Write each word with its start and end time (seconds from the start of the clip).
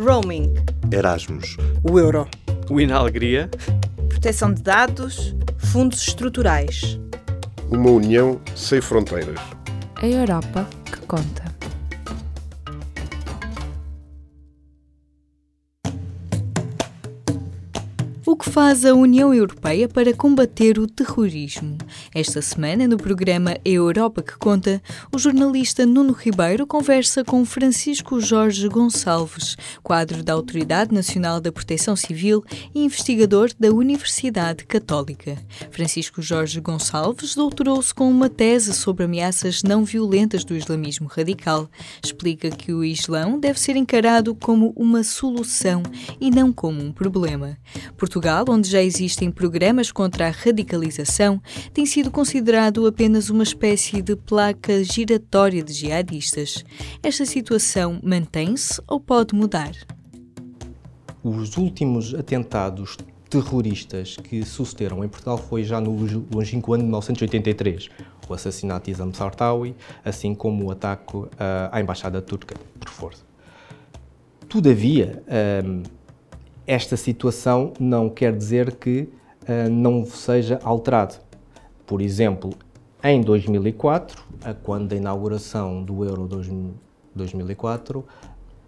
Roaming. 0.00 0.54
Erasmus. 0.90 1.58
O 1.82 1.98
euro. 1.98 2.26
O 2.70 2.80
Inalegria. 2.80 3.50
Proteção 4.08 4.52
de 4.52 4.62
dados. 4.62 5.36
Fundos 5.58 6.00
estruturais. 6.08 6.98
Uma 7.70 7.90
união 7.90 8.40
sem 8.56 8.80
fronteiras. 8.80 9.38
A 9.96 10.06
Europa 10.06 10.66
que 10.86 11.00
conta. 11.06 11.49
Faz 18.50 18.84
a 18.84 18.92
União 18.92 19.32
Europeia 19.32 19.88
para 19.88 20.12
combater 20.12 20.76
o 20.76 20.86
terrorismo? 20.88 21.78
Esta 22.12 22.42
semana, 22.42 22.88
no 22.88 22.96
programa 22.96 23.56
Europa 23.64 24.22
que 24.22 24.36
Conta, 24.36 24.82
o 25.14 25.18
jornalista 25.20 25.86
Nuno 25.86 26.12
Ribeiro 26.12 26.66
conversa 26.66 27.22
com 27.22 27.44
Francisco 27.44 28.20
Jorge 28.20 28.68
Gonçalves, 28.68 29.56
quadro 29.84 30.24
da 30.24 30.32
Autoridade 30.32 30.92
Nacional 30.92 31.40
da 31.40 31.52
Proteção 31.52 31.94
Civil 31.94 32.44
e 32.74 32.84
investigador 32.84 33.50
da 33.56 33.70
Universidade 33.70 34.64
Católica. 34.64 35.38
Francisco 35.70 36.20
Jorge 36.20 36.60
Gonçalves 36.60 37.36
doutorou-se 37.36 37.94
com 37.94 38.10
uma 38.10 38.28
tese 38.28 38.72
sobre 38.72 39.04
ameaças 39.04 39.62
não 39.62 39.84
violentas 39.84 40.42
do 40.42 40.56
islamismo 40.56 41.06
radical. 41.06 41.70
Explica 42.02 42.50
que 42.50 42.72
o 42.72 42.82
Islão 42.82 43.38
deve 43.38 43.60
ser 43.60 43.76
encarado 43.76 44.34
como 44.34 44.72
uma 44.74 45.04
solução 45.04 45.84
e 46.20 46.32
não 46.32 46.52
como 46.52 46.82
um 46.82 46.90
problema. 46.90 47.56
Portugal 47.96 48.39
Portugal, 48.40 48.44
onde 48.48 48.68
já 48.68 48.82
existem 48.82 49.30
programas 49.30 49.92
contra 49.92 50.28
a 50.28 50.30
radicalização, 50.30 51.40
tem 51.72 51.84
sido 51.84 52.10
considerado 52.10 52.86
apenas 52.86 53.28
uma 53.28 53.42
espécie 53.42 54.00
de 54.00 54.16
placa 54.16 54.82
giratória 54.82 55.62
de 55.62 55.72
jihadistas. 55.72 56.64
Esta 57.02 57.26
situação 57.26 58.00
mantém-se 58.02 58.80
ou 58.86 58.98
pode 58.98 59.34
mudar? 59.34 59.72
Os 61.22 61.56
últimos 61.56 62.14
atentados 62.14 62.96
terroristas 63.28 64.16
que 64.16 64.44
sucederam 64.44 65.04
em 65.04 65.08
Portugal 65.08 65.38
foi 65.38 65.62
já 65.62 65.80
no 65.80 65.92
longínquo 66.34 66.72
ano 66.72 66.82
de 66.82 66.88
1983, 66.88 67.88
o 68.28 68.34
assassinato 68.34 68.86
de 68.86 68.92
Isam 68.92 69.12
Sartawi, 69.12 69.74
assim 70.04 70.34
como 70.34 70.66
o 70.66 70.70
ataque 70.70 71.16
uh, 71.16 71.28
à 71.70 71.80
embaixada 71.80 72.22
turca 72.22 72.56
por 72.78 72.88
força. 72.88 73.22
Todavia, 74.48 75.22
um, 75.64 75.82
esta 76.70 76.96
situação 76.96 77.72
não 77.80 78.08
quer 78.08 78.32
dizer 78.32 78.76
que 78.76 79.08
uh, 79.42 79.68
não 79.68 80.06
seja 80.06 80.60
alterado. 80.62 81.16
Por 81.84 82.00
exemplo, 82.00 82.52
em 83.02 83.20
2004, 83.20 84.22
quando 84.62 84.92
a 84.92 84.96
inauguração 84.96 85.82
do 85.82 86.04
Euro 86.04 86.28
2004, 87.12 88.04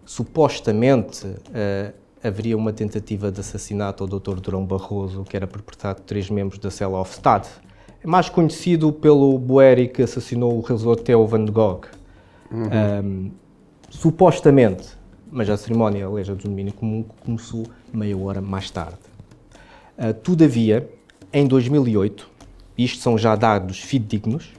supostamente 0.05 1.28
uh, 1.28 1.94
haveria 2.20 2.56
uma 2.56 2.72
tentativa 2.72 3.31
de 3.31 3.39
assassinato 3.39 4.03
ao 4.03 4.09
Dr. 4.09 4.41
Durão 4.41 4.66
Barroso, 4.66 5.22
que 5.22 5.37
era 5.37 5.47
perpetrado 5.47 6.00
por 6.00 6.06
três 6.06 6.28
membros 6.28 6.59
da 6.59 6.72
Cell 6.72 6.94
of 6.94 7.14
Stade. 7.14 7.48
É 8.03 8.06
mais 8.09 8.28
conhecido 8.28 8.92
pelo 8.92 9.39
Boeri 9.39 9.87
que 9.87 10.03
assassinou 10.03 10.59
o 10.59 10.61
realizador 10.61 10.97
Theo 10.97 11.25
Van 11.25 11.44
Gogh. 11.44 11.83
Uhum. 12.50 12.69
Um, 13.05 13.31
supostamente, 13.89 14.89
mas 15.33 15.48
a 15.48 15.56
cerimónia, 15.56 16.05
a 16.05 16.11
leja 16.11 16.34
do 16.34 16.44
domínio 16.44 16.75
comum, 16.75 17.02
começou 17.25 17.66
meia 17.91 18.16
hora 18.16 18.42
mais 18.42 18.70
tarde. 18.70 18.98
Uh, 19.98 20.12
todavia, 20.12 20.88
em 21.33 21.47
2008, 21.47 22.28
isto 22.77 23.02
são 23.02 23.16
já 23.16 23.34
dados 23.34 23.80
fidedignos, 23.80 24.53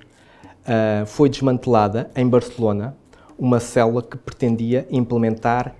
uh, 0.65 1.05
foi 1.05 1.29
desmantelada 1.29 2.09
em 2.15 2.27
Barcelona 2.27 2.97
uma 3.37 3.59
célula 3.59 4.01
que 4.01 4.17
pretendia 4.17 4.87
implementar 4.89 5.75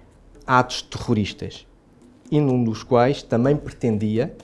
atos 0.45 0.83
terroristas 0.83 1.65
e 2.29 2.39
num 2.39 2.63
dos 2.63 2.83
quais 2.83 3.23
também 3.23 3.55
pretendia 3.55 4.35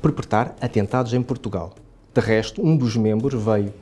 perpetrar 0.00 0.54
atentados 0.60 1.12
em 1.12 1.22
Portugal. 1.22 1.74
De 2.14 2.20
resto, 2.20 2.64
um 2.64 2.76
dos 2.76 2.96
membros 2.96 3.34
veio 3.34 3.72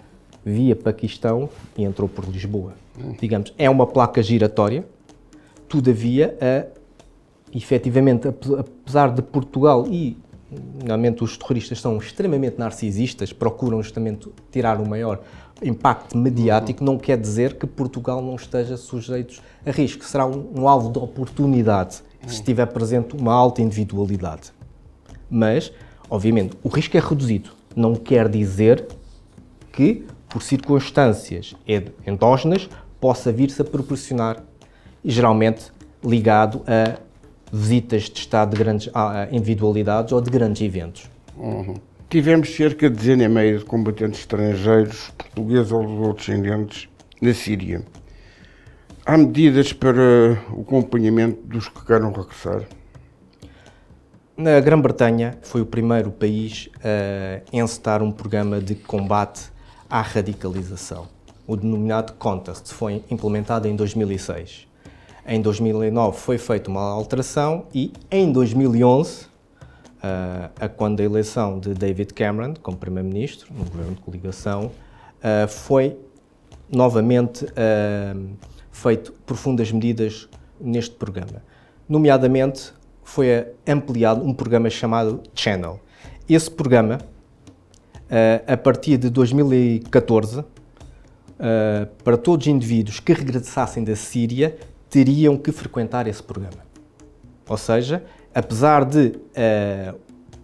via 0.45 0.75
Paquistão 0.75 1.49
e 1.77 1.85
entrou 1.85 2.09
por 2.09 2.25
Lisboa. 2.25 2.75
Digamos, 3.21 3.53
é 3.59 3.69
uma 3.69 3.87
placa 3.87 4.23
giratória, 4.23 4.85
todavia, 5.71 6.37
a 6.41 6.67
efetivamente, 7.57 8.29
apesar 8.29 9.13
de 9.13 9.23
Portugal 9.23 9.87
e, 9.89 10.19
normalmente, 10.85 11.23
os 11.25 11.37
terroristas 11.37 11.81
são 11.81 11.97
extremamente 11.97 12.59
narcisistas, 12.59 13.33
procuram 13.33 13.83
justamente 13.83 14.29
tirar 14.51 14.81
o 14.81 14.89
maior 14.89 15.23
impacto 15.63 16.19
mediático, 16.19 16.83
não 16.83 16.99
quer 16.99 17.17
dizer 17.17 17.55
que 17.55 17.67
Portugal 17.67 18.21
não 18.21 18.35
esteja 18.35 18.77
sujeito 18.77 19.41
a 19.65 19.71
risco. 19.71 20.05
Será 20.05 20.27
um, 20.27 20.61
um 20.61 20.69
alvo 20.69 20.91
de 20.91 20.99
oportunidade 20.99 22.03
se 22.27 22.35
estiver 22.35 22.67
presente 22.67 23.17
uma 23.17 23.33
alta 23.33 23.63
individualidade. 23.63 24.53
Mas, 25.31 25.73
obviamente, 26.09 26.57
o 26.63 26.69
risco 26.69 26.97
é 26.97 27.01
reduzido. 27.01 27.51
Não 27.77 27.95
quer 27.95 28.29
dizer 28.29 28.87
que, 29.73 30.07
por 30.29 30.43
circunstâncias 30.43 31.55
endógenas, 32.07 32.69
possa 33.01 33.33
vir-se 33.33 33.63
a 33.63 33.65
proporcionar, 33.65 34.43
geralmente 35.05 35.73
ligado 36.05 36.63
a 36.67 36.99
visitas 37.53 38.05
de 38.05 38.19
Estado 38.21 38.57
de 38.57 38.63
grandes 38.63 38.93
individualidades 39.33 40.13
ou 40.13 40.21
de 40.21 40.31
grandes 40.31 40.63
eventos. 40.63 41.11
Uhum. 41.37 41.75
Tivemos 42.09 42.55
cerca 42.55 42.91
de 42.91 42.97
dezena 42.97 43.25
e 43.25 43.29
meia 43.29 43.59
de 43.59 43.65
combatentes 43.65 44.21
estrangeiros, 44.21 45.11
portugueses 45.17 45.71
ou 45.73 46.13
descendentes, 46.13 46.89
na 47.21 47.33
Síria. 47.33 47.83
Há 49.07 49.17
medidas 49.17 49.73
para 49.73 50.39
o 50.53 50.61
acompanhamento 50.61 51.41
dos 51.45 51.69
que 51.69 51.85
queiram 51.85 52.13
regressar? 52.13 52.65
Na 54.37 54.59
Grã-Bretanha 54.61 55.39
foi 55.43 55.61
o 55.61 55.67
primeiro 55.67 56.11
país 56.11 56.69
a 56.83 57.43
encetar 57.53 58.03
um 58.03 58.11
programa 58.11 58.61
de 58.61 58.75
combate 58.75 59.51
à 59.89 60.01
radicalização. 60.01 61.09
O 61.47 61.57
denominado 61.57 62.13
CONTEST 62.15 62.73
foi 62.73 63.05
implementado 63.11 63.69
em 63.69 63.77
2006. 63.77 64.67
Em 65.33 65.41
2009 65.41 66.19
foi 66.19 66.39
feita 66.39 66.69
uma 66.69 66.83
alteração 66.83 67.67
e 67.73 67.93
em 68.11 68.33
2011, 68.33 69.27
uh, 69.27 70.51
a 70.59 70.69
quando 70.69 70.99
a 70.99 71.05
eleição 71.05 71.61
de 71.61 71.73
David 71.73 72.13
Cameron 72.15 72.55
como 72.61 72.77
primeiro-ministro 72.77 73.47
no 73.55 73.65
governo 73.65 73.95
de 73.95 74.01
coligação, 74.01 74.73
uh, 75.23 75.47
foi 75.47 75.97
novamente 76.69 77.45
uh, 77.45 78.29
feito 78.73 79.13
profundas 79.25 79.71
medidas 79.71 80.29
neste 80.61 80.97
programa. 80.97 81.45
Nomeadamente, 81.89 82.73
foi 83.05 83.47
ampliado 83.65 84.25
um 84.25 84.35
programa 84.35 84.69
chamado 84.69 85.23
Channel. 85.33 85.79
Esse 86.29 86.51
programa, 86.51 86.99
a 88.47 88.57
partir 88.57 88.97
de 88.97 89.11
2014, 89.11 90.45
para 92.05 92.17
todos 92.17 92.47
os 92.47 92.53
indivíduos 92.53 93.01
que 93.01 93.13
regressassem 93.13 93.83
da 93.83 93.97
Síria, 93.97 94.57
teriam 94.91 95.37
que 95.37 95.53
frequentar 95.53 96.07
esse 96.07 96.23
programa. 96.23 96.59
Ou 97.49 97.57
seja, 97.57 98.05
apesar 98.35 98.85
de 98.85 99.09
uh, 99.09 99.99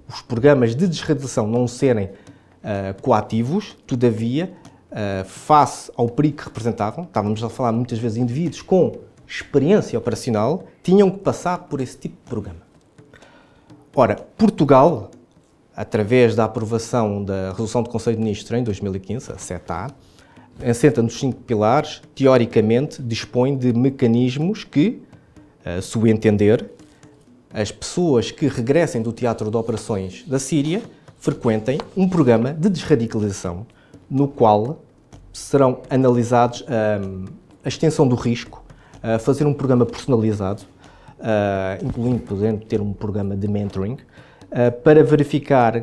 os 0.09 0.23
programas 0.23 0.75
de 0.75 0.87
desradialização 0.87 1.47
não 1.47 1.67
serem 1.67 2.07
uh, 2.07 3.01
coativos, 3.03 3.77
todavia, 3.87 4.53
uh, 4.91 5.25
face 5.25 5.91
ao 5.97 6.09
perigo 6.09 6.39
que 6.39 6.45
representavam, 6.45 7.05
estávamos 7.05 7.43
a 7.43 7.51
falar 7.51 7.73
muitas 7.73 7.99
vezes 7.99 8.17
de 8.17 8.23
indivíduos 8.23 8.63
com 8.63 8.93
experiência 9.27 9.99
operacional, 9.99 10.65
tinham 10.83 11.11
que 11.11 11.19
passar 11.19 11.59
por 11.59 11.81
esse 11.81 11.99
tipo 11.99 12.15
de 12.15 12.31
programa. 12.31 12.61
Ora, 13.95 14.17
Portugal, 14.37 15.11
através 15.75 16.37
da 16.37 16.45
aprovação 16.45 17.25
da 17.25 17.51
Resolução 17.51 17.83
do 17.83 17.91
Conselho 17.91 18.17
de 18.17 18.23
Ministros 18.23 18.61
em 18.61 18.63
2015, 18.63 19.33
a 19.33 19.39
CETA, 19.39 19.89
assenta 20.65 21.03
nos 21.03 21.19
cinco 21.19 21.41
pilares, 21.43 22.03
teoricamente 22.15 23.03
dispõe 23.03 23.57
de 23.57 23.73
mecanismos 23.73 24.65
que, 24.65 25.03
a 25.65 25.81
seu 25.83 26.07
entender, 26.07 26.71
as 27.53 27.71
pessoas 27.73 28.31
que 28.31 28.49
regressem 28.49 29.03
do 29.03 29.13
teatro 29.13 29.51
de 29.51 29.57
operações 29.57 30.25
da 30.27 30.39
Síria 30.39 30.83
frequentem 31.19 31.79
um 31.97 32.09
programa 32.09 32.53
de 32.53 32.69
desradicalização 32.69 33.67
no 34.11 34.29
qual 34.29 34.83
serão 35.33 35.83
analisados 35.91 36.65
a 37.65 37.69
extensão 37.69 38.07
do 38.07 38.15
risco, 38.15 38.65
uh, 39.03 39.19
fazer 39.19 39.45
um 39.47 39.53
programa 39.53 39.85
personalizado, 39.85 40.63
incluindo, 41.83 42.21
por 42.21 42.37
exemplo, 42.37 42.67
ter 42.67 42.81
um 42.81 42.93
programa 42.93 43.37
de 43.37 43.49
mentoring, 43.49 43.97
para 44.85 45.03
verificar 45.03 45.83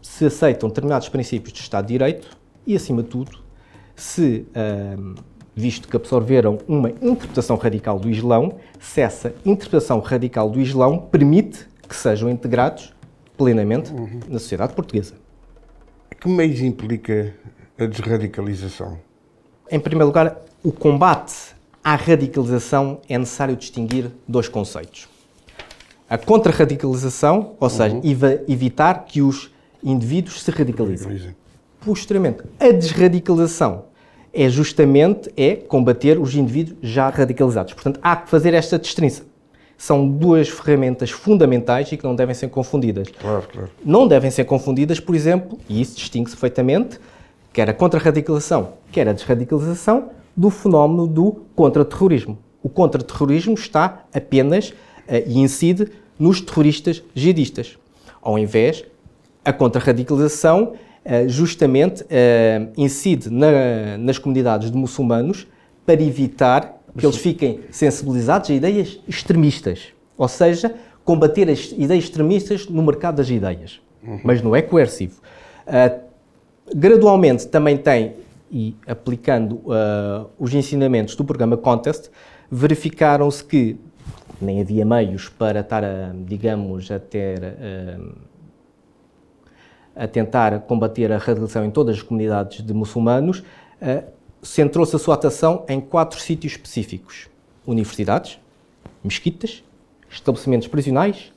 se 0.00 0.24
aceitam 0.26 0.68
determinados 0.68 1.08
princípios 1.08 1.52
de 1.52 1.60
Estado 1.60 1.86
de 1.86 1.94
Direito 1.94 2.36
e, 2.66 2.76
acima 2.76 3.02
de 3.02 3.08
tudo, 3.08 3.45
se, 3.96 4.46
visto 5.54 5.88
que 5.88 5.96
absorveram 5.96 6.58
uma 6.68 6.90
interpretação 6.90 7.56
radical 7.56 7.98
do 7.98 8.10
Islão, 8.10 8.56
se 8.78 9.00
essa 9.00 9.34
interpretação 9.44 9.98
radical 10.00 10.50
do 10.50 10.60
Islão 10.60 10.98
permite 10.98 11.66
que 11.88 11.96
sejam 11.96 12.28
integrados 12.28 12.92
plenamente 13.36 13.92
uhum. 13.92 14.20
na 14.28 14.38
sociedade 14.38 14.74
portuguesa. 14.74 15.14
Que 16.20 16.28
meios 16.28 16.60
implica 16.60 17.34
a 17.78 17.86
desradicalização? 17.86 18.98
Em 19.70 19.80
primeiro 19.80 20.06
lugar, 20.06 20.38
o 20.62 20.72
combate 20.72 21.54
à 21.82 21.94
radicalização 21.94 23.00
é 23.08 23.18
necessário 23.18 23.56
distinguir 23.56 24.10
dois 24.26 24.48
conceitos. 24.48 25.08
A 26.08 26.16
contra-radicalização, 26.16 27.54
ou 27.58 27.68
seja, 27.68 28.00
evitar 28.48 29.04
que 29.04 29.20
os 29.22 29.50
indivíduos 29.82 30.42
se 30.42 30.50
radicalizem. 30.50 31.08
Radicalizem. 31.08 31.45
Posteriormente, 31.86 32.42
a 32.58 32.72
desradicalização 32.72 33.84
é 34.34 34.48
justamente 34.48 35.30
é 35.36 35.54
combater 35.54 36.18
os 36.18 36.34
indivíduos 36.34 36.76
já 36.82 37.08
radicalizados. 37.08 37.74
Portanto, 37.74 38.00
há 38.02 38.16
que 38.16 38.28
fazer 38.28 38.54
esta 38.54 38.76
distinção. 38.76 39.24
São 39.78 40.08
duas 40.08 40.48
ferramentas 40.48 41.12
fundamentais 41.12 41.92
e 41.92 41.96
que 41.96 42.02
não 42.02 42.16
devem 42.16 42.34
ser 42.34 42.48
confundidas. 42.48 43.06
Claro, 43.10 43.46
claro. 43.52 43.70
Não 43.84 44.08
devem 44.08 44.32
ser 44.32 44.44
confundidas, 44.46 44.98
por 44.98 45.14
exemplo, 45.14 45.60
e 45.68 45.80
isso 45.80 45.94
distingue-se 45.94 46.34
perfeitamente, 46.34 46.98
quer 47.52 47.70
a 47.70 47.72
contra-radicalização, 47.72 48.70
quer 48.90 49.08
a 49.08 49.12
desradicalização, 49.12 50.10
do 50.36 50.50
fenómeno 50.50 51.06
do 51.06 51.44
contra-terrorismo. 51.54 52.36
O 52.64 52.68
contra-terrorismo 52.68 53.54
está 53.54 54.06
apenas 54.12 54.74
eh, 55.06 55.22
e 55.24 55.38
incide 55.38 55.86
nos 56.18 56.40
terroristas 56.40 57.00
jihadistas. 57.14 57.78
Ao 58.20 58.36
invés, 58.36 58.84
a 59.44 59.52
contra-radicalização 59.52 60.74
justamente 61.28 62.04
eh, 62.10 62.68
incide 62.76 63.30
na- 63.30 63.96
nas 63.98 64.18
comunidades 64.18 64.70
de 64.70 64.76
muçulmanos 64.76 65.46
para 65.84 66.02
evitar 66.02 66.82
que 66.98 67.04
eles 67.06 67.16
fiquem 67.16 67.60
sensibilizados 67.70 68.50
a 68.50 68.54
ideias 68.54 68.98
extremistas. 69.06 69.88
Ou 70.18 70.26
seja, 70.28 70.74
combater 71.04 71.48
as 71.50 71.70
ideias 71.76 72.04
extremistas 72.04 72.66
no 72.68 72.82
mercado 72.82 73.16
das 73.16 73.28
ideias. 73.30 73.80
Mas 74.24 74.42
não 74.42 74.56
é 74.56 74.62
coercivo. 74.62 75.20
Ah, 75.66 75.94
gradualmente 76.74 77.46
também 77.48 77.76
tem, 77.76 78.14
e 78.50 78.74
aplicando 78.86 79.60
ah, 79.70 80.26
os 80.38 80.52
ensinamentos 80.54 81.14
do 81.14 81.24
programa 81.24 81.56
Contest, 81.56 82.10
verificaram-se 82.50 83.44
que 83.44 83.76
nem 84.40 84.60
havia 84.60 84.84
meios 84.84 85.28
para 85.28 85.60
estar, 85.60 85.84
a, 85.84 86.12
digamos, 86.26 86.90
a 86.90 86.98
ter. 86.98 87.42
ah, 87.44 87.98
a 89.96 90.06
tentar 90.06 90.60
combater 90.60 91.10
a 91.10 91.16
radicalização 91.16 91.64
em 91.64 91.70
todas 91.70 91.96
as 91.96 92.02
comunidades 92.02 92.64
de 92.64 92.74
muçulmanos, 92.74 93.42
ah, 93.80 94.02
centrou-se 94.42 94.94
a 94.94 94.98
sua 94.98 95.14
atuação 95.14 95.64
em 95.68 95.80
quatro 95.80 96.20
sítios 96.20 96.52
específicos: 96.52 97.28
universidades, 97.66 98.38
mesquitas, 99.02 99.64
estabelecimentos 100.10 100.68
prisionais 100.68 101.32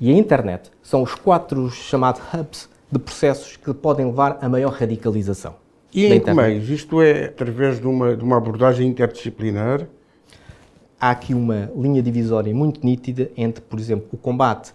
e 0.00 0.10
a 0.10 0.14
internet. 0.16 0.70
São 0.82 1.02
os 1.02 1.14
quatro 1.14 1.70
chamados 1.70 2.22
hubs 2.32 2.68
de 2.90 2.98
processos 2.98 3.56
que 3.56 3.74
podem 3.74 4.06
levar 4.06 4.38
a 4.40 4.48
maior 4.48 4.72
radicalização. 4.72 5.54
E 5.92 6.06
em 6.06 6.20
que 6.20 6.32
meios? 6.32 6.68
Isto 6.68 7.02
é 7.02 7.26
através 7.26 7.80
de 7.80 7.86
uma, 7.86 8.16
de 8.16 8.24
uma 8.24 8.38
abordagem 8.38 8.88
interdisciplinar? 8.88 9.86
há 11.00 11.10
aqui 11.10 11.32
uma 11.32 11.70
linha 11.76 12.02
divisória 12.02 12.52
muito 12.54 12.84
nítida 12.84 13.30
entre, 13.36 13.62
por 13.62 13.78
exemplo, 13.78 14.08
o 14.12 14.16
combate 14.16 14.72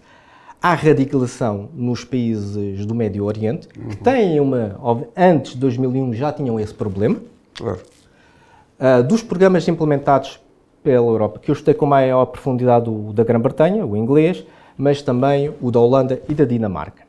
à 0.64 0.72
radicalização 0.72 1.68
nos 1.74 2.06
países 2.06 2.86
do 2.86 2.94
Médio 2.94 3.26
Oriente, 3.26 3.68
que 3.68 3.98
têm 3.98 4.40
uma. 4.40 4.80
Antes 5.14 5.52
de 5.52 5.58
2001 5.58 6.14
já 6.14 6.32
tinham 6.32 6.58
esse 6.58 6.72
problema, 6.72 7.18
Claro. 7.52 7.80
Ah, 8.80 9.02
dos 9.02 9.22
programas 9.22 9.68
implementados 9.68 10.40
pela 10.82 11.06
Europa, 11.06 11.38
que 11.38 11.50
eu 11.50 11.52
estudei 11.52 11.74
com 11.74 11.84
maior 11.84 12.24
profundidade 12.24 12.88
o 12.88 13.12
da 13.12 13.22
Grã-Bretanha, 13.22 13.84
o 13.84 13.94
inglês, 13.94 14.42
mas 14.74 15.02
também 15.02 15.54
o 15.60 15.70
da 15.70 15.80
Holanda 15.80 16.22
e 16.30 16.34
da 16.34 16.46
Dinamarca. 16.46 17.04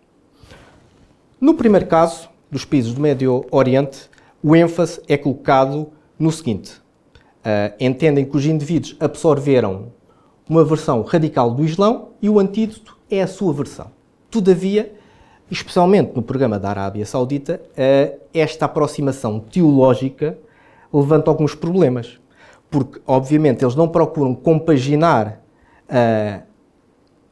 No 1.40 1.54
primeiro 1.54 1.86
caso, 1.86 2.28
dos 2.52 2.66
países 2.66 2.94
do 2.94 3.00
Médio 3.00 3.46
Oriente, 3.52 4.10
o 4.44 4.54
ênfase 4.54 5.02
é 5.08 5.16
colocado 5.16 5.88
no 6.20 6.30
seguinte: 6.30 6.74
ah, 7.42 7.72
entendem 7.80 8.26
que 8.26 8.36
os 8.36 8.46
indivíduos 8.46 8.98
absorveram 9.00 9.94
uma 10.50 10.66
versão 10.66 11.04
radical 11.04 11.52
do 11.52 11.64
Islão 11.64 12.10
e 12.22 12.30
o 12.30 12.38
antídoto 12.38 12.95
é 13.10 13.22
a 13.22 13.28
sua 13.28 13.54
versão. 13.54 13.88
Todavia, 14.30 14.94
especialmente 15.50 16.14
no 16.16 16.22
programa 16.22 16.60
da 16.60 16.70
Arábia 16.70 17.06
Saudita, 17.06 17.62
ah, 17.78 18.14
esta 18.34 18.66
aproximação 18.66 19.40
teológica 19.40 20.38
levanta 20.94 21.30
alguns 21.30 21.56
problemas. 21.56 22.20
Porque, 22.70 23.00
obviamente, 23.06 23.64
eles 23.64 23.76
não 23.76 23.88
procuram 23.88 24.34
compaginar 24.34 25.42
ah, 25.90 26.42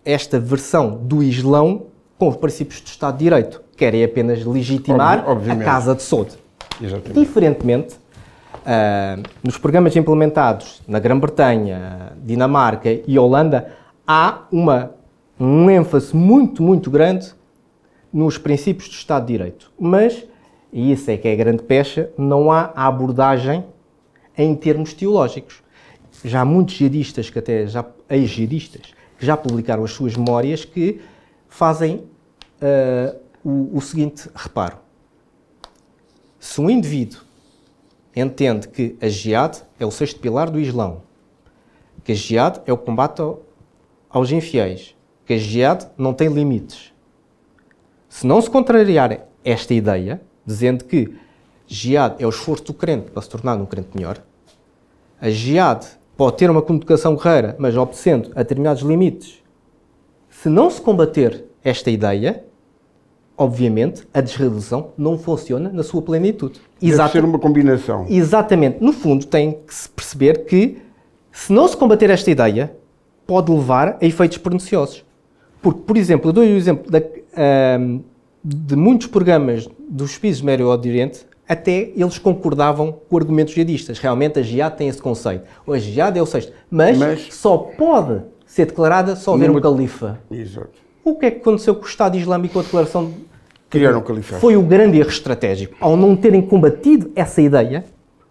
esta 0.05 0.39
versão 0.39 0.95
do 0.97 1.23
Islão 1.23 1.87
com 2.17 2.29
os 2.29 2.35
princípios 2.37 2.81
do 2.81 2.87
Estado 2.87 3.17
de 3.17 3.23
Direito. 3.25 3.61
Querem 3.75 4.03
apenas 4.03 4.45
legitimar 4.45 5.19
Obvi- 5.19 5.31
obviamente. 5.31 5.61
a 5.61 5.65
Casa 5.65 5.95
de 5.95 6.03
Saud. 6.03 6.31
Exatamente. 6.81 7.19
Diferentemente, 7.19 7.95
ah, 8.65 9.17
nos 9.43 9.57
programas 9.57 9.95
implementados 9.95 10.81
na 10.87 10.99
Grã-Bretanha, 10.99 12.13
Dinamarca 12.23 12.89
e 13.05 13.17
Holanda, 13.19 13.73
há 14.07 14.43
uma, 14.51 14.91
um 15.45 15.69
ênfase 15.69 16.15
muito, 16.15 16.61
muito 16.63 16.89
grande 16.89 17.33
nos 18.11 18.37
princípios 18.37 18.87
do 18.89 18.93
Estado 18.93 19.25
de 19.25 19.33
Direito. 19.33 19.71
Mas, 19.79 20.25
e 20.71 20.91
isso 20.91 21.09
é 21.09 21.17
que 21.17 21.27
é 21.27 21.33
a 21.33 21.35
grande 21.35 21.63
pecha, 21.63 22.11
não 22.17 22.51
há 22.51 22.71
abordagem 22.75 23.65
em 24.37 24.55
termos 24.55 24.93
teológicos. 24.93 25.61
Já 26.23 26.41
há 26.41 26.45
muitos 26.45 26.75
jihadistas, 26.75 27.29
que 27.29 27.39
até 27.39 27.67
já 27.67 27.85
ex-jihadistas, 28.09 28.93
que 29.17 29.25
já 29.25 29.35
publicaram 29.35 29.83
as 29.83 29.91
suas 29.91 30.15
memórias, 30.15 30.63
que 30.63 31.01
fazem 31.47 32.03
ah, 32.61 33.15
o, 33.43 33.77
o 33.77 33.81
seguinte 33.81 34.29
reparo. 34.33 34.77
Se 36.39 36.61
um 36.61 36.69
indivíduo 36.69 37.19
entende 38.15 38.67
que 38.67 38.95
a 39.01 39.07
jihad 39.07 39.57
é 39.79 39.85
o 39.85 39.91
sexto 39.91 40.19
pilar 40.19 40.49
do 40.49 40.59
Islão, 40.59 41.01
que 42.03 42.11
a 42.11 42.15
jihad 42.15 42.61
é 42.65 42.71
o 42.71 42.77
combate 42.77 43.21
ao- 43.21 43.41
aos 44.09 44.31
infiéis, 44.31 44.92
que 45.25 45.33
a 45.33 45.37
jihad 45.37 45.85
não 45.97 46.13
tem 46.13 46.27
limites, 46.27 46.93
se 48.09 48.27
não 48.27 48.41
se 48.41 48.49
contrariar 48.49 49.19
esta 49.43 49.73
ideia, 49.73 50.21
dizendo 50.45 50.83
que 50.85 51.15
jihad 51.65 52.15
é 52.19 52.25
o 52.25 52.29
esforço 52.29 52.65
do 52.65 52.73
crente 52.73 53.09
para 53.11 53.21
se 53.21 53.29
tornar 53.29 53.55
um 53.55 53.65
crente 53.65 53.89
melhor, 53.95 54.21
a 55.19 55.29
jihad 55.29 55.85
pode 56.15 56.37
ter 56.37 56.49
uma 56.49 56.61
comunicação 56.61 57.15
guerreira, 57.15 57.55
mas 57.57 57.75
obedecendo 57.75 58.31
a 58.35 58.39
determinados 58.43 58.83
limites, 58.83 59.41
se 60.29 60.49
não 60.49 60.69
se 60.69 60.81
combater 60.81 61.45
esta 61.63 61.89
ideia, 61.89 62.43
obviamente 63.37 64.05
a 64.13 64.21
desredução 64.21 64.91
não 64.97 65.17
funciona 65.17 65.69
na 65.71 65.81
sua 65.81 66.01
plenitude. 66.01 66.59
Deve 66.79 66.93
Exato- 66.93 67.11
ser 67.13 67.23
uma 67.23 67.39
combinação. 67.39 68.05
Exatamente. 68.09 68.83
No 68.83 68.91
fundo, 68.93 69.25
tem 69.25 69.53
que 69.65 69.73
se 69.73 69.87
perceber 69.89 70.45
que, 70.45 70.81
se 71.31 71.51
não 71.51 71.67
se 71.67 71.75
combater 71.77 72.09
esta 72.09 72.29
ideia, 72.29 72.75
pode 73.25 73.51
levar 73.51 73.97
a 74.01 74.05
efeitos 74.05 74.37
perniciosos. 74.37 75.03
Porque, 75.63 75.79
por 75.81 75.97
exemplo, 75.97 76.29
eu 76.29 76.33
dou 76.33 76.43
o 76.43 76.47
exemplo 76.47 76.91
da- 76.91 77.01
de 78.43 78.75
muitos 78.75 79.07
programas 79.07 79.67
dos 79.89 80.17
países 80.17 80.41
do 80.41 80.45
Médio 80.45 80.67
Oriente, 80.67 81.25
até 81.47 81.91
eles 81.95 82.17
concordavam 82.17 82.91
com 83.09 83.17
argumentos 83.17 83.53
jihadistas. 83.53 83.97
Realmente 83.99 84.37
a 84.39 84.41
jihad 84.41 84.75
tem 84.75 84.87
esse 84.89 85.01
conceito. 85.01 85.43
O 85.65 85.77
jihad 85.77 86.17
é 86.17 86.21
o 86.21 86.25
sexto. 86.25 86.51
Mas, 86.69 86.97
Mas- 86.97 87.27
só 87.33 87.57
pode 87.57 88.21
ser 88.45 88.65
declarada 88.65 89.15
se 89.15 89.29
houver 89.29 89.49
um 89.49 89.59
califa. 89.61 90.19
Exato. 90.29 90.71
O 91.03 91.15
que 91.15 91.25
é 91.25 91.31
que 91.31 91.37
aconteceu 91.37 91.73
com 91.75 91.83
o 91.83 91.87
Estado 91.87 92.17
Islâmico 92.17 92.53
com 92.53 92.59
a 92.59 92.63
declaração 92.63 93.05
de 93.05 93.13
Criaram 93.69 93.99
o 93.99 94.01
califado. 94.01 94.39
foi 94.41 94.55
o 94.55 94.61
grande 94.61 94.99
erro 94.99 95.09
estratégico. 95.09 95.75
Ao 95.79 95.95
não 95.97 96.15
terem 96.15 96.41
combatido 96.41 97.11
essa 97.15 97.41
ideia, 97.41 97.85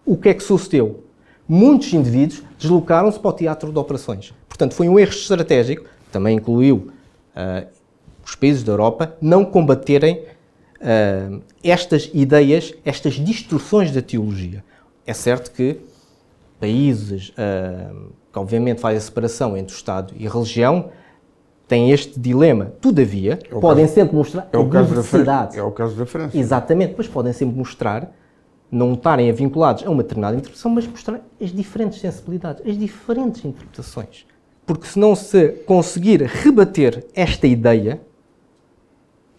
o 0.05 0.15
que 0.15 0.29
é 0.29 0.33
que 0.33 0.41
sucedeu? 0.43 1.03
Muitos 1.47 1.91
indivíduos 1.93 2.41
deslocaram-se 2.57 3.19
para 3.19 3.29
o 3.29 3.33
teatro 3.33 3.71
de 3.71 3.77
operações. 3.77 4.33
Portanto, 4.47 4.73
foi 4.73 4.87
um 4.87 4.97
erro 4.97 5.11
estratégico, 5.11 5.85
também 6.11 6.37
incluiu 6.37 6.87
ah, 7.35 7.65
os 8.25 8.35
países 8.35 8.63
da 8.63 8.71
Europa, 8.71 9.15
não 9.21 9.43
combaterem 9.45 10.23
ah, 10.81 11.39
estas 11.63 12.09
ideias, 12.13 12.73
estas 12.85 13.13
distorções 13.15 13.91
da 13.91 14.01
teologia. 14.01 14.63
É 15.05 15.13
certo 15.13 15.51
que 15.51 15.79
países 16.59 17.33
ah, 17.37 17.91
que 18.31 18.39
obviamente 18.39 18.79
fazem 18.81 18.97
a 18.97 19.01
separação 19.01 19.55
entre 19.57 19.75
o 19.75 19.77
Estado 19.77 20.13
e 20.17 20.25
a 20.25 20.29
religião 20.31 20.89
têm 21.67 21.91
este 21.91 22.19
dilema. 22.19 22.73
Todavia, 22.81 23.39
É 23.43 23.59
podem 23.59 23.85
caso- 23.85 23.95
sempre 23.95 24.15
mostrar 24.15 24.49
É 24.51 24.57
a 24.57 24.59
o 24.59 24.69
caso 24.69 24.89
da 24.89 25.01
diversidade. 25.01 25.57
É 25.57 25.63
o 25.63 25.71
caso 25.71 25.95
da 25.95 26.05
França. 26.05 26.37
Exatamente, 26.37 26.93
pois 26.93 27.07
podem 27.07 27.31
sempre 27.33 27.55
mostrar, 27.57 28.11
não 28.71 28.93
estarem 28.93 29.31
vinculados 29.31 29.85
a 29.85 29.89
uma 29.89 30.01
determinada 30.03 30.35
interpretação, 30.35 30.71
mas 30.71 30.87
mostrar 30.87 31.21
as 31.41 31.51
diferentes 31.51 31.99
sensibilidades, 31.99 32.65
as 32.67 32.77
diferentes 32.77 33.45
interpretações. 33.45 34.25
Porque 34.65 34.87
se 34.87 34.97
não 34.97 35.15
se 35.15 35.49
conseguir 35.65 36.21
rebater 36.21 37.05
esta 37.13 37.47
ideia 37.47 38.01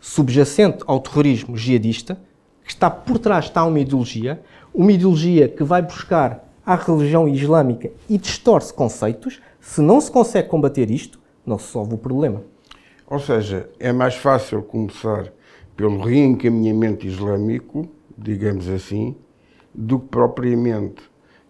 subjacente 0.01 0.85
ao 0.87 1.01
terrorismo 1.01 1.57
jihadista, 1.57 2.19
que 2.63 2.71
está 2.71 2.91
por 2.91 3.19
trás 3.19 3.47
está 3.47 3.65
uma 3.65 3.81
ideologia, 3.81 4.43
uma 4.75 4.93
ideologia 4.93 5.49
que 5.49 5.65
vai 5.65 5.81
buscar 5.81 6.45
a 6.65 6.75
religião 6.75 7.29
islâmica 7.29 7.91
e 8.09 8.19
distorce 8.19 8.73
conceitos, 8.73 9.41
se 9.61 9.81
não 9.81 10.01
se 10.01 10.11
consegue 10.11 10.49
combater 10.49 10.91
isto, 10.91 11.19
não 11.45 11.59
se 11.59 11.69
solve 11.69 11.95
o 11.95 11.99
problema. 11.99 12.43
Ou 13.07 13.19
seja, 13.19 13.69
é 13.79 13.93
mais 13.93 14.15
fácil 14.15 14.63
começar 14.63 15.33
pelo 15.77 16.03
reencaminhamento 16.03 17.07
islâmico, 17.07 17.89
digamos 18.17 18.69
assim, 18.69 19.17
do 19.75 19.99
que 19.99 20.09
propriamente 20.09 21.03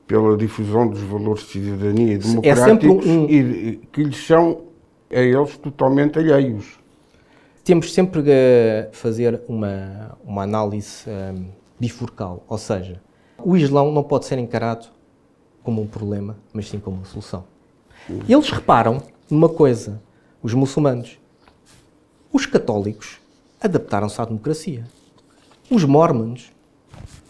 pela 0.07 0.37
difusão 0.37 0.89
dos 0.89 1.01
valores 1.01 1.43
de 1.45 1.49
cidadania 1.53 2.13
e 2.13 2.15
É 2.15 2.19
democráticos 2.19 2.65
sempre 2.65 2.89
um- 2.89 3.27
e 3.29 3.77
que 3.93 4.03
lhes 4.05 4.27
são 4.27 4.63
a 5.11 5.19
eles 5.21 5.57
totalmente 5.57 6.19
alheios. 6.19 6.79
Temos 7.63 7.93
sempre 7.95 8.23
que 8.23 8.89
fazer 8.93 9.41
uma, 9.49 10.19
uma 10.25 10.43
análise 10.43 11.05
hum, 11.09 11.47
bifurcal, 11.81 12.45
ou 12.49 12.59
seja, 12.59 13.01
o 13.43 13.57
Islão 13.57 13.91
não 13.91 14.03
pode 14.03 14.27
ser 14.27 14.39
encarado 14.39 14.87
como 15.63 15.81
um 15.81 15.87
problema, 15.87 16.37
mas 16.53 16.69
sim 16.69 16.79
como 16.79 16.97
uma 16.99 17.07
solução. 17.07 17.45
Eles 18.29 18.51
reparam 18.51 19.03
numa 19.31 19.49
coisa, 19.49 20.03
os 20.43 20.53
muçulmanos, 20.53 21.19
os 22.31 22.45
católicos 22.45 23.19
adaptaram-se 23.63 24.21
à 24.21 24.27
democracia, 24.27 24.85
os 25.71 25.85
mormons 25.85 26.53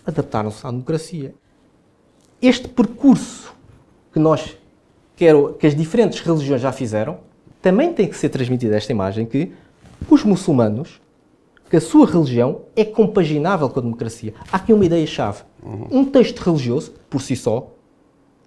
adaptaram-se 0.04 0.66
à 0.66 0.70
democracia. 0.72 1.32
Este 2.46 2.68
percurso 2.68 3.54
que 4.12 4.18
nós, 4.18 4.54
quero, 5.16 5.54
que 5.54 5.66
as 5.66 5.74
diferentes 5.74 6.20
religiões 6.20 6.60
já 6.60 6.72
fizeram, 6.72 7.16
também 7.62 7.94
tem 7.94 8.06
que 8.06 8.14
ser 8.14 8.28
transmitida 8.28 8.76
esta 8.76 8.92
imagem 8.92 9.24
que 9.24 9.50
os 10.10 10.22
muçulmanos, 10.24 11.00
que 11.70 11.76
a 11.78 11.80
sua 11.80 12.06
religião 12.06 12.60
é 12.76 12.84
compaginável 12.84 13.70
com 13.70 13.80
a 13.80 13.82
democracia. 13.82 14.34
Há 14.52 14.58
aqui 14.58 14.74
uma 14.74 14.84
ideia-chave. 14.84 15.42
Um 15.90 16.04
texto 16.04 16.40
religioso, 16.40 16.92
por 17.08 17.22
si 17.22 17.34
só, 17.34 17.72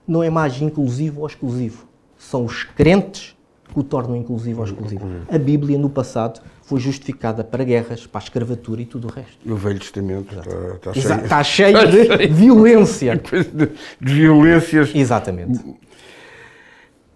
não 0.08 0.22
é 0.22 0.30
mais 0.30 0.62
inclusivo 0.62 1.22
ou 1.22 1.28
exclusivo. 1.28 1.88
São 2.20 2.46
os 2.46 2.66
crentes 2.66 3.36
que 3.74 3.80
o 3.80 3.84
tornam 3.84 4.16
inclusivo 4.16 4.60
ou 4.60 4.68
exclusivo. 4.68 5.08
A 5.28 5.40
Bíblia, 5.40 5.76
no 5.76 5.90
passado, 5.90 6.40
foi 6.68 6.80
justificada 6.82 7.44
para 7.44 7.64
guerras, 7.64 8.06
para 8.06 8.20
a 8.20 8.24
escravatura 8.24 8.82
e 8.82 8.86
tudo 8.86 9.08
o 9.08 9.12
resto. 9.12 9.38
E 9.46 9.52
o 9.52 9.56
Velho 9.56 9.80
Testamento 9.80 10.36
está, 10.38 10.92
está 10.92 10.92
Exa- 10.92 11.14
cheio, 11.16 11.24
Está 11.24 11.44
cheio 11.44 12.18
de 12.18 12.28
violência. 12.28 13.16
de, 13.24 13.72
de 14.06 14.14
violências. 14.14 14.92
Exatamente. 14.94 15.60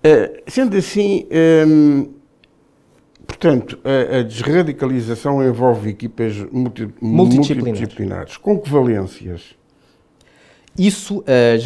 Eh, 0.04 0.44
sendo 0.48 0.76
assim, 0.78 1.28
hum, 1.68 2.14
portanto, 3.28 3.78
a, 3.84 4.20
a 4.20 4.24
desradicalização 4.24 5.44
envolve 5.46 5.90
equipas 5.90 6.36
multi- 6.52 6.88
Multidisciplinares. 7.02 7.80
multidisciplinares. 7.80 8.38
Com 8.38 8.58
que 8.60 8.70
valências? 8.70 9.56
Isso, 10.78 11.22
eh, 11.28 11.58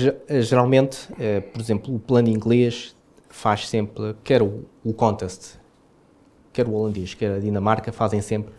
geralmente, 0.42 1.08
eh, 1.20 1.40
por 1.40 1.62
exemplo, 1.62 1.94
o 1.96 2.00
plano 2.00 2.28
inglês 2.30 2.96
faz 3.30 3.70
sempre, 3.70 4.16
quer 4.24 4.42
o, 4.42 4.66
o 4.84 4.92
contest, 4.92 5.58
quer 6.56 6.68
o 6.68 6.74
holandês, 6.74 7.14
quer 7.14 7.36
a 7.36 7.40
Dinamarca, 7.40 7.92
fazem 7.92 8.22
sempre 8.22 8.54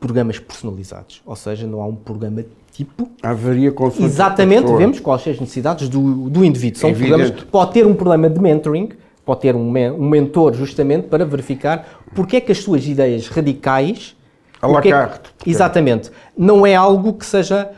programas 0.00 0.38
personalizados. 0.38 1.20
Ou 1.26 1.36
seja, 1.36 1.66
não 1.66 1.82
há 1.82 1.86
um 1.86 1.94
programa 1.94 2.42
tipo. 2.72 3.10
Há 3.22 3.34
varia 3.34 3.70
consoante 3.70 4.02
a 4.02 4.06
Exatamente, 4.06 4.72
vemos 4.72 4.98
quais 4.98 5.22
são 5.22 5.32
as 5.32 5.38
necessidades 5.38 5.88
do, 5.90 6.30
do 6.30 6.42
indivíduo. 6.42 6.80
São 6.80 6.90
Evidente. 6.90 7.10
programas, 7.10 7.44
pode 7.50 7.72
ter 7.72 7.86
um 7.86 7.94
problema 7.94 8.30
de 8.30 8.40
mentoring, 8.40 8.88
pode 9.26 9.40
ter 9.40 9.54
um, 9.54 9.68
um 9.68 10.08
mentor 10.08 10.54
justamente 10.54 11.08
para 11.08 11.24
verificar 11.26 12.02
porque 12.14 12.36
é 12.36 12.40
que 12.40 12.50
as 12.50 12.58
suas 12.58 12.86
ideias 12.86 13.28
radicais... 13.28 14.16
À 14.60 14.66
la 14.66 14.78
é 14.78 14.82
que- 14.82 14.90
carte, 14.90 15.20
portanto. 15.30 15.46
Exatamente. 15.46 16.10
Não 16.36 16.66
é 16.66 16.74
algo 16.74 17.12
que 17.12 17.26
seja 17.26 17.70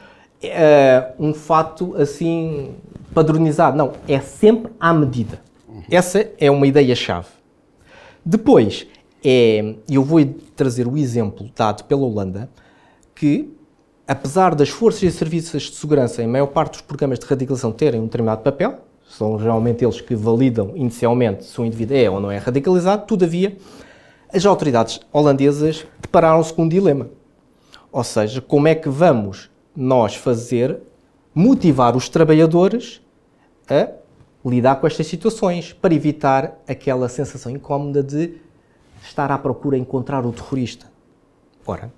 eh, 0.43 1.13
um 1.19 1.35
fato 1.35 1.95
assim 1.97 2.71
padronizado. 3.13 3.77
Não, 3.77 3.93
é 4.09 4.21
sempre 4.21 4.73
à 4.81 4.95
medida. 4.95 5.41
Essa 5.91 6.31
é 6.39 6.51
uma 6.51 6.67
ideia-chave. 6.67 7.27
Depois, 8.25 8.87
é, 9.25 9.75
eu 9.89 10.03
vou 10.03 10.25
trazer 10.57 10.87
o 10.87 10.97
exemplo 10.97 11.51
dado 11.55 11.85
pela 11.85 12.03
Holanda, 12.03 12.51
que, 13.15 13.53
apesar 14.07 14.55
das 14.55 14.69
forças 14.69 15.03
e 15.03 15.11
serviços 15.11 15.65
de 15.65 15.77
segurança, 15.77 16.23
em 16.23 16.27
maior 16.27 16.47
parte 16.47 16.73
dos 16.73 16.81
programas 16.83 17.19
de 17.19 17.27
radicalização 17.27 17.73
terem 17.73 18.01
um 18.01 18.05
determinado 18.05 18.43
papel, 18.43 18.81
são 19.09 19.39
geralmente 19.39 19.85
eles 19.85 20.01
que 20.01 20.15
validam 20.15 20.73
inicialmente 20.77 21.45
se 21.45 21.61
o 21.61 21.65
indivíduo 21.65 21.97
é 21.97 22.09
ou 22.09 22.21
não 22.21 22.31
é 22.31 22.39
radicalizado, 22.39 23.07
todavia, 23.07 23.57
as 24.33 24.47
autoridades 24.47 25.01
holandesas 25.13 25.85
depararam-se 26.01 26.53
com 26.55 26.63
um 26.63 26.69
dilema. 26.69 27.11
Ou 27.91 28.05
seja, 28.05 28.41
como 28.41 28.69
é 28.69 28.75
que 28.75 28.89
vamos 28.89 29.51
nós 29.77 30.15
fazer 30.15 30.79
motivar 31.35 31.97
os 31.97 32.09
trabalhadores 32.09 33.01
a 33.69 33.89
lidar 34.45 34.77
com 34.77 34.87
estas 34.87 35.07
situações 35.07 35.73
para 35.73 35.95
evitar 35.95 36.61
aquela 36.67 37.09
sensação 37.09 37.51
incómoda 37.53 38.03
de 38.03 38.35
estar 39.03 39.31
à 39.31 39.39
procura 39.39 39.77
de 39.77 39.83
encontrar 39.83 40.25
o 40.25 40.33
terrorista. 40.33 40.91
Ora, 41.67 41.93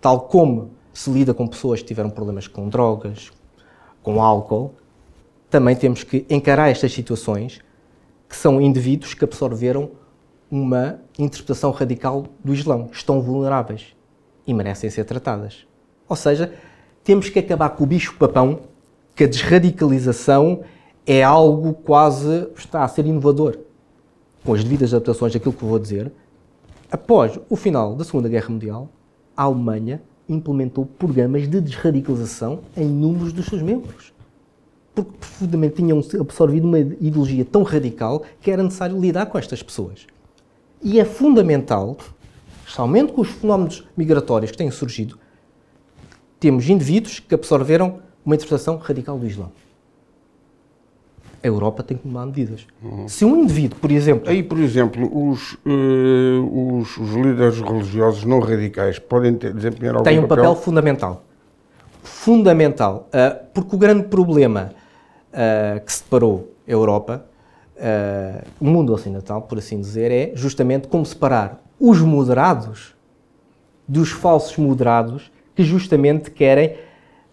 tal 0.00 0.22
como 0.22 0.70
se 0.92 1.10
lida 1.10 1.32
com 1.32 1.46
pessoas 1.46 1.80
que 1.80 1.88
tiveram 1.88 2.10
problemas 2.10 2.46
com 2.46 2.68
drogas, 2.68 3.30
com 4.02 4.22
álcool, 4.22 4.74
também 5.50 5.76
temos 5.76 6.02
que 6.02 6.26
encarar 6.28 6.68
estas 6.70 6.92
situações 6.92 7.60
que 8.28 8.36
são 8.36 8.60
indivíduos 8.60 9.14
que 9.14 9.24
absorveram 9.24 9.90
uma 10.50 11.00
interpretação 11.18 11.70
radical 11.70 12.26
do 12.42 12.54
Islão, 12.54 12.88
estão 12.92 13.20
vulneráveis 13.20 13.94
e 14.46 14.54
merecem 14.54 14.90
ser 14.90 15.04
tratadas. 15.04 15.66
Ou 16.08 16.16
seja, 16.16 16.52
temos 17.04 17.28
que 17.28 17.38
acabar 17.38 17.70
com 17.70 17.84
o 17.84 17.86
bicho-papão, 17.86 18.60
que 19.14 19.24
a 19.24 19.26
desradicalização 19.26 20.62
é 21.06 21.22
algo 21.22 21.74
quase 21.74 22.48
está 22.56 22.84
a 22.84 22.88
ser 22.88 23.06
inovador. 23.06 23.58
Com 24.44 24.54
as 24.54 24.62
devidas 24.62 24.94
adaptações 24.94 25.32
daquilo 25.32 25.52
que 25.52 25.64
vou 25.64 25.78
dizer, 25.78 26.12
após 26.90 27.38
o 27.48 27.56
final 27.56 27.94
da 27.94 28.04
Segunda 28.04 28.28
Guerra 28.28 28.48
Mundial, 28.48 28.88
a 29.36 29.44
Alemanha 29.44 30.02
implementou 30.28 30.84
programas 30.84 31.48
de 31.48 31.60
desradicalização 31.60 32.60
em 32.76 32.86
números 32.86 33.32
dos 33.32 33.46
seus 33.46 33.62
membros. 33.62 34.12
Porque 34.94 35.12
profundamente 35.18 35.76
tinham 35.76 36.00
absorvido 36.20 36.66
uma 36.66 36.78
ideologia 36.78 37.44
tão 37.44 37.62
radical 37.62 38.22
que 38.40 38.50
era 38.50 38.62
necessário 38.62 38.98
lidar 39.00 39.26
com 39.26 39.38
estas 39.38 39.62
pessoas. 39.62 40.06
E 40.82 41.00
é 41.00 41.04
fundamental, 41.04 41.96
especialmente 42.64 43.12
com 43.12 43.20
os 43.20 43.28
fenómenos 43.28 43.86
migratórios 43.96 44.50
que 44.50 44.56
têm 44.56 44.70
surgido, 44.70 45.18
temos 46.38 46.68
indivíduos 46.68 47.20
que 47.20 47.34
absorveram 47.34 48.00
uma 48.24 48.34
interpretação 48.34 48.76
radical 48.76 49.18
do 49.18 49.26
Islão. 49.26 49.50
A 51.42 51.46
Europa 51.46 51.82
tem 51.82 51.96
que 51.96 52.02
tomar 52.02 52.26
medidas. 52.26 52.66
Se 53.06 53.24
um 53.24 53.42
indivíduo, 53.42 53.78
por 53.78 53.92
exemplo, 53.92 54.28
Aí, 54.28 54.42
por 54.42 54.58
exemplo, 54.58 55.30
os, 55.30 55.56
eh, 55.64 56.38
os, 56.50 56.96
os 56.96 57.14
líderes 57.14 57.60
religiosos 57.60 58.24
não 58.24 58.40
radicais 58.40 58.98
podem 58.98 59.34
ter, 59.34 59.54
desempenhar 59.54 59.94
algum 59.94 60.04
tem 60.04 60.18
um 60.18 60.26
papel 60.26 60.56
fundamental. 60.56 61.24
Fundamental. 62.02 63.08
Ah, 63.12 63.36
porque 63.54 63.76
o 63.76 63.78
grande 63.78 64.08
problema 64.08 64.72
ah, 65.32 65.78
que 65.78 65.92
separou 65.92 66.52
a 66.66 66.70
Europa, 66.70 67.24
o 68.60 68.64
mundo 68.64 68.92
ocidental, 68.92 69.42
por 69.42 69.58
assim 69.58 69.80
dizer, 69.80 70.10
é 70.10 70.32
justamente 70.34 70.88
como 70.88 71.06
separar 71.06 71.62
os 71.78 72.00
moderados 72.00 72.96
dos 73.86 74.10
falsos 74.10 74.56
moderados 74.56 75.30
que 75.54 75.62
justamente 75.62 76.30
querem, 76.30 76.76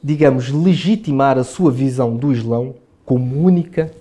digamos, 0.01 0.51
legitimar 0.51 1.37
a 1.37 1.43
sua 1.43 1.71
visão 1.71 2.15
do 2.15 2.31
Islão 2.31 2.75
como 3.05 3.43
única 3.45 3.91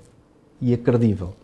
e 0.60 0.72
a 0.72 0.78
credível. 0.78 1.34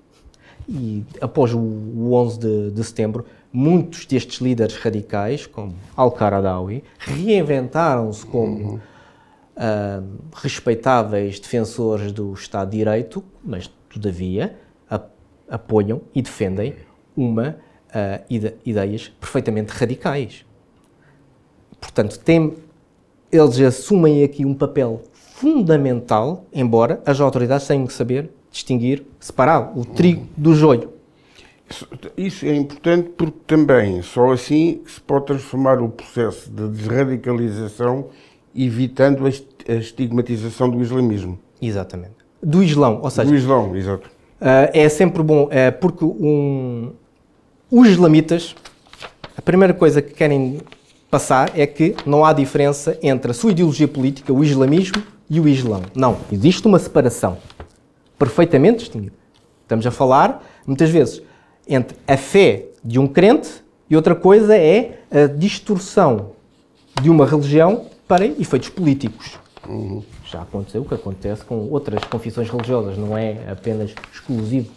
E 0.68 1.04
após 1.20 1.52
o, 1.52 1.58
o 1.58 2.12
11 2.14 2.38
de, 2.38 2.70
de 2.70 2.84
setembro, 2.84 3.26
muitos 3.52 4.06
destes 4.06 4.40
líderes 4.40 4.76
radicais, 4.76 5.46
como 5.46 5.74
Al-Qaradawi, 5.96 6.84
reinventaram-se 6.98 8.24
como 8.26 8.80
ah, 9.56 10.02
respeitáveis 10.34 11.40
defensores 11.40 12.12
do 12.12 12.32
Estado 12.32 12.70
de 12.70 12.78
Direito, 12.78 13.22
mas, 13.44 13.68
todavia, 13.92 14.56
apoiam 15.48 16.00
e 16.14 16.22
defendem 16.22 16.76
uma 17.16 17.56
ah, 17.92 18.20
ide- 18.30 18.54
ideias 18.64 19.08
perfeitamente 19.20 19.72
radicais. 19.72 20.46
Portanto, 21.80 22.18
tem, 22.20 22.54
eles 23.32 23.58
assumem 23.60 24.22
aqui 24.22 24.44
um 24.44 24.54
papel 24.54 25.02
fundamental, 25.40 26.44
embora 26.52 27.00
as 27.06 27.18
autoridades 27.20 27.66
tenham 27.66 27.86
que 27.86 27.92
saber 27.92 28.30
distinguir, 28.50 29.02
separar 29.18 29.72
o 29.76 29.84
trigo 29.84 30.26
do 30.36 30.54
joio. 30.54 30.90
Isso- 31.68 31.88
Isso 32.16 32.46
é 32.46 32.54
importante 32.56 33.10
porque 33.16 33.38
também 33.46 34.02
só 34.02 34.32
assim 34.32 34.80
se 34.86 35.00
pode 35.00 35.26
transformar 35.26 35.80
o 35.80 35.88
processo 35.88 36.50
de 36.50 36.68
desradicalização 36.68 38.06
evitando 38.54 39.24
a 39.24 39.28
est- 39.28 39.46
a 39.68 39.74
estigmatização 39.74 40.68
do 40.68 40.80
islamismo. 40.82 41.38
Exatamente. 41.62 42.14
Do 42.42 42.62
Islão, 42.62 43.00
ou 43.02 43.08
seja, 43.10 43.28
Do 43.30 43.36
Islão, 43.36 43.76
exato. 43.76 44.10
Ah, 44.40 44.68
é 44.74 44.88
sempre 44.88 45.22
bom, 45.22 45.46
é, 45.50 45.70
porque 45.70 46.04
um, 46.04 46.92
os 47.70 47.86
islamitas, 47.88 48.54
a 49.36 49.42
primeira 49.42 49.72
coisa 49.72 50.02
que 50.02 50.12
querem 50.12 50.58
passar 51.10 51.52
é 51.56 51.66
que 51.66 51.94
não 52.04 52.24
há 52.24 52.32
diferença 52.32 52.98
entre 53.02 53.30
a 53.30 53.34
sua 53.34 53.52
ideologia 53.52 53.86
política, 53.86 54.32
o 54.32 54.42
islamismo 54.42 55.00
e 55.30 55.38
o 55.38 55.48
islão. 55.48 55.82
Não, 55.94 56.18
existe 56.32 56.66
uma 56.66 56.78
separação 56.78 57.38
perfeitamente 58.18 58.80
distinguida. 58.80 59.14
Estamos 59.62 59.86
a 59.86 59.90
falar, 59.92 60.44
muitas 60.66 60.90
vezes, 60.90 61.22
entre 61.68 61.96
a 62.06 62.16
fé 62.16 62.66
de 62.84 62.98
um 62.98 63.06
crente 63.06 63.48
e 63.88 63.94
outra 63.94 64.16
coisa 64.16 64.56
é 64.56 64.98
a 65.10 65.26
distorção 65.26 66.32
de 67.00 67.08
uma 67.08 67.24
religião 67.24 67.86
para 68.08 68.26
efeitos 68.26 68.68
políticos. 68.68 69.38
Uhum. 69.68 70.02
Já 70.26 70.42
aconteceu 70.42 70.82
o 70.82 70.84
que 70.84 70.94
acontece 70.94 71.44
com 71.44 71.68
outras 71.70 72.02
confissões 72.04 72.50
religiosas, 72.50 72.98
não 72.98 73.16
é 73.16 73.48
apenas 73.50 73.94
exclusivo 74.12 74.70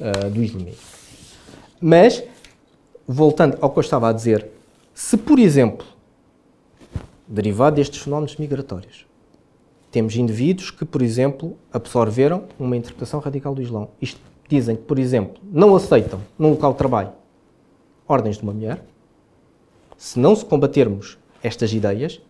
uh, 0.00 0.30
do 0.30 0.42
islamismo. 0.42 0.80
Mas, 1.80 2.22
voltando 3.06 3.58
ao 3.60 3.70
que 3.70 3.78
eu 3.78 3.82
estava 3.82 4.08
a 4.08 4.12
dizer, 4.12 4.46
se, 4.94 5.16
por 5.16 5.38
exemplo, 5.38 5.86
derivado 7.26 7.76
destes 7.76 8.02
fenómenos 8.02 8.36
migratórios, 8.36 9.06
temos 9.92 10.16
indivíduos 10.16 10.70
que, 10.70 10.86
por 10.86 11.02
exemplo, 11.02 11.56
absorveram 11.70 12.44
uma 12.58 12.76
interpretação 12.76 13.20
radical 13.20 13.54
do 13.54 13.60
Islão. 13.60 13.90
Isto 14.00 14.20
dizem 14.48 14.74
que, 14.74 14.82
por 14.82 14.98
exemplo, 14.98 15.40
não 15.52 15.76
aceitam 15.76 16.18
num 16.38 16.50
local 16.50 16.72
de 16.72 16.78
trabalho 16.78 17.12
ordens 18.08 18.38
de 18.38 18.42
uma 18.42 18.52
mulher. 18.52 18.82
Se 19.96 20.18
não 20.18 20.34
se 20.34 20.44
combatermos 20.44 21.18
estas 21.42 21.72
ideias, 21.72 22.20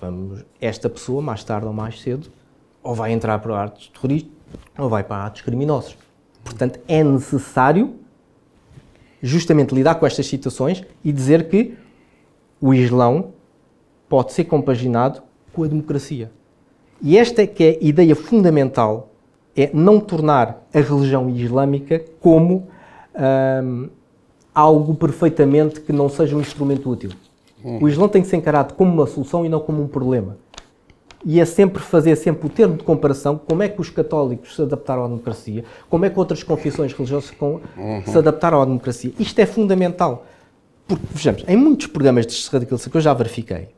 vamos, 0.00 0.44
esta 0.60 0.88
pessoa, 0.88 1.22
mais 1.22 1.42
tarde 1.42 1.66
ou 1.66 1.72
mais 1.72 2.00
cedo, 2.00 2.30
ou 2.82 2.94
vai 2.94 3.12
entrar 3.12 3.38
para 3.38 3.64
atos 3.64 3.88
terroristas 3.88 4.32
ou 4.78 4.88
vai 4.88 5.02
para 5.02 5.26
atos 5.26 5.40
criminosos. 5.40 5.96
Portanto, 6.44 6.80
é 6.86 7.02
necessário 7.02 7.94
justamente 9.22 9.74
lidar 9.74 9.94
com 9.96 10.06
estas 10.06 10.26
situações 10.26 10.84
e 11.02 11.12
dizer 11.12 11.48
que 11.48 11.76
o 12.60 12.74
Islão 12.74 13.32
pode 14.08 14.32
ser 14.32 14.44
compaginado 14.44 15.22
com 15.52 15.64
a 15.64 15.66
democracia. 15.66 16.30
E 17.02 17.16
esta 17.16 17.42
é 17.42 17.46
que 17.46 17.64
é 17.64 17.78
a 17.80 17.84
ideia 17.84 18.14
fundamental, 18.14 19.10
é 19.56 19.70
não 19.72 19.98
tornar 19.98 20.66
a 20.72 20.80
religião 20.80 21.28
islâmica 21.30 22.02
como 22.20 22.68
hum, 23.64 23.88
algo 24.54 24.94
perfeitamente 24.94 25.80
que 25.80 25.92
não 25.92 26.08
seja 26.08 26.36
um 26.36 26.40
instrumento 26.40 26.90
útil. 26.90 27.10
O 27.62 27.88
Islão 27.88 28.08
tem 28.08 28.22
que 28.22 28.28
ser 28.28 28.36
encarado 28.36 28.74
como 28.74 28.90
uma 28.92 29.06
solução 29.06 29.44
e 29.44 29.48
não 29.48 29.60
como 29.60 29.82
um 29.82 29.86
problema. 29.86 30.38
E 31.22 31.38
é 31.38 31.44
sempre 31.44 31.82
fazer 31.82 32.16
sempre 32.16 32.46
o 32.46 32.48
termo 32.48 32.76
de 32.76 32.84
comparação, 32.84 33.38
como 33.38 33.62
é 33.62 33.68
que 33.68 33.78
os 33.78 33.90
católicos 33.90 34.56
se 34.56 34.62
adaptaram 34.62 35.04
à 35.04 35.08
democracia, 35.08 35.64
como 35.90 36.06
é 36.06 36.10
que 36.10 36.18
outras 36.18 36.42
confissões 36.42 36.94
religiosas 36.94 37.30
se 38.06 38.18
adaptaram 38.18 38.62
à 38.62 38.64
democracia. 38.64 39.12
Isto 39.18 39.38
é 39.38 39.46
fundamental. 39.46 40.24
Porque, 40.88 41.04
vejamos, 41.10 41.44
em 41.46 41.56
muitos 41.56 41.86
programas 41.88 42.26
de 42.26 42.48
radicalização 42.50 42.90
que 42.90 42.96
eu 42.96 43.02
já 43.02 43.12
verifiquei, 43.12 43.68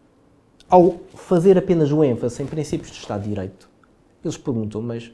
ao 0.73 0.97
fazer 1.15 1.59
apenas 1.59 1.93
o 1.93 2.03
ênfase 2.03 2.43
em 2.43 2.47
princípios 2.47 2.91
de 2.91 2.97
Estado 2.97 3.25
de 3.25 3.29
Direito, 3.29 3.69
eles 4.25 4.39
perguntam, 4.39 4.81
mas 4.81 5.13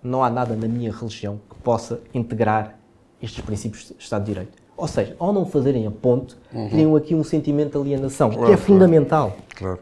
não 0.00 0.22
há 0.22 0.30
nada 0.30 0.54
na 0.54 0.68
minha 0.68 0.92
religião 0.92 1.40
que 1.50 1.56
possa 1.56 2.00
integrar 2.14 2.78
estes 3.20 3.44
princípios 3.44 3.88
de 3.88 3.96
Estado 3.98 4.24
de 4.24 4.32
Direito. 4.32 4.52
Ou 4.76 4.86
seja, 4.86 5.16
ao 5.18 5.32
não 5.32 5.46
fazerem 5.46 5.84
a 5.84 5.90
ponte, 5.90 6.36
uhum. 6.52 6.68
criam 6.68 6.94
aqui 6.94 7.12
um 7.12 7.24
sentimento 7.24 7.72
de 7.72 7.78
alienação, 7.78 8.30
claro, 8.30 8.46
que 8.46 8.52
é 8.52 8.56
fundamental. 8.56 9.36
Claro. 9.56 9.80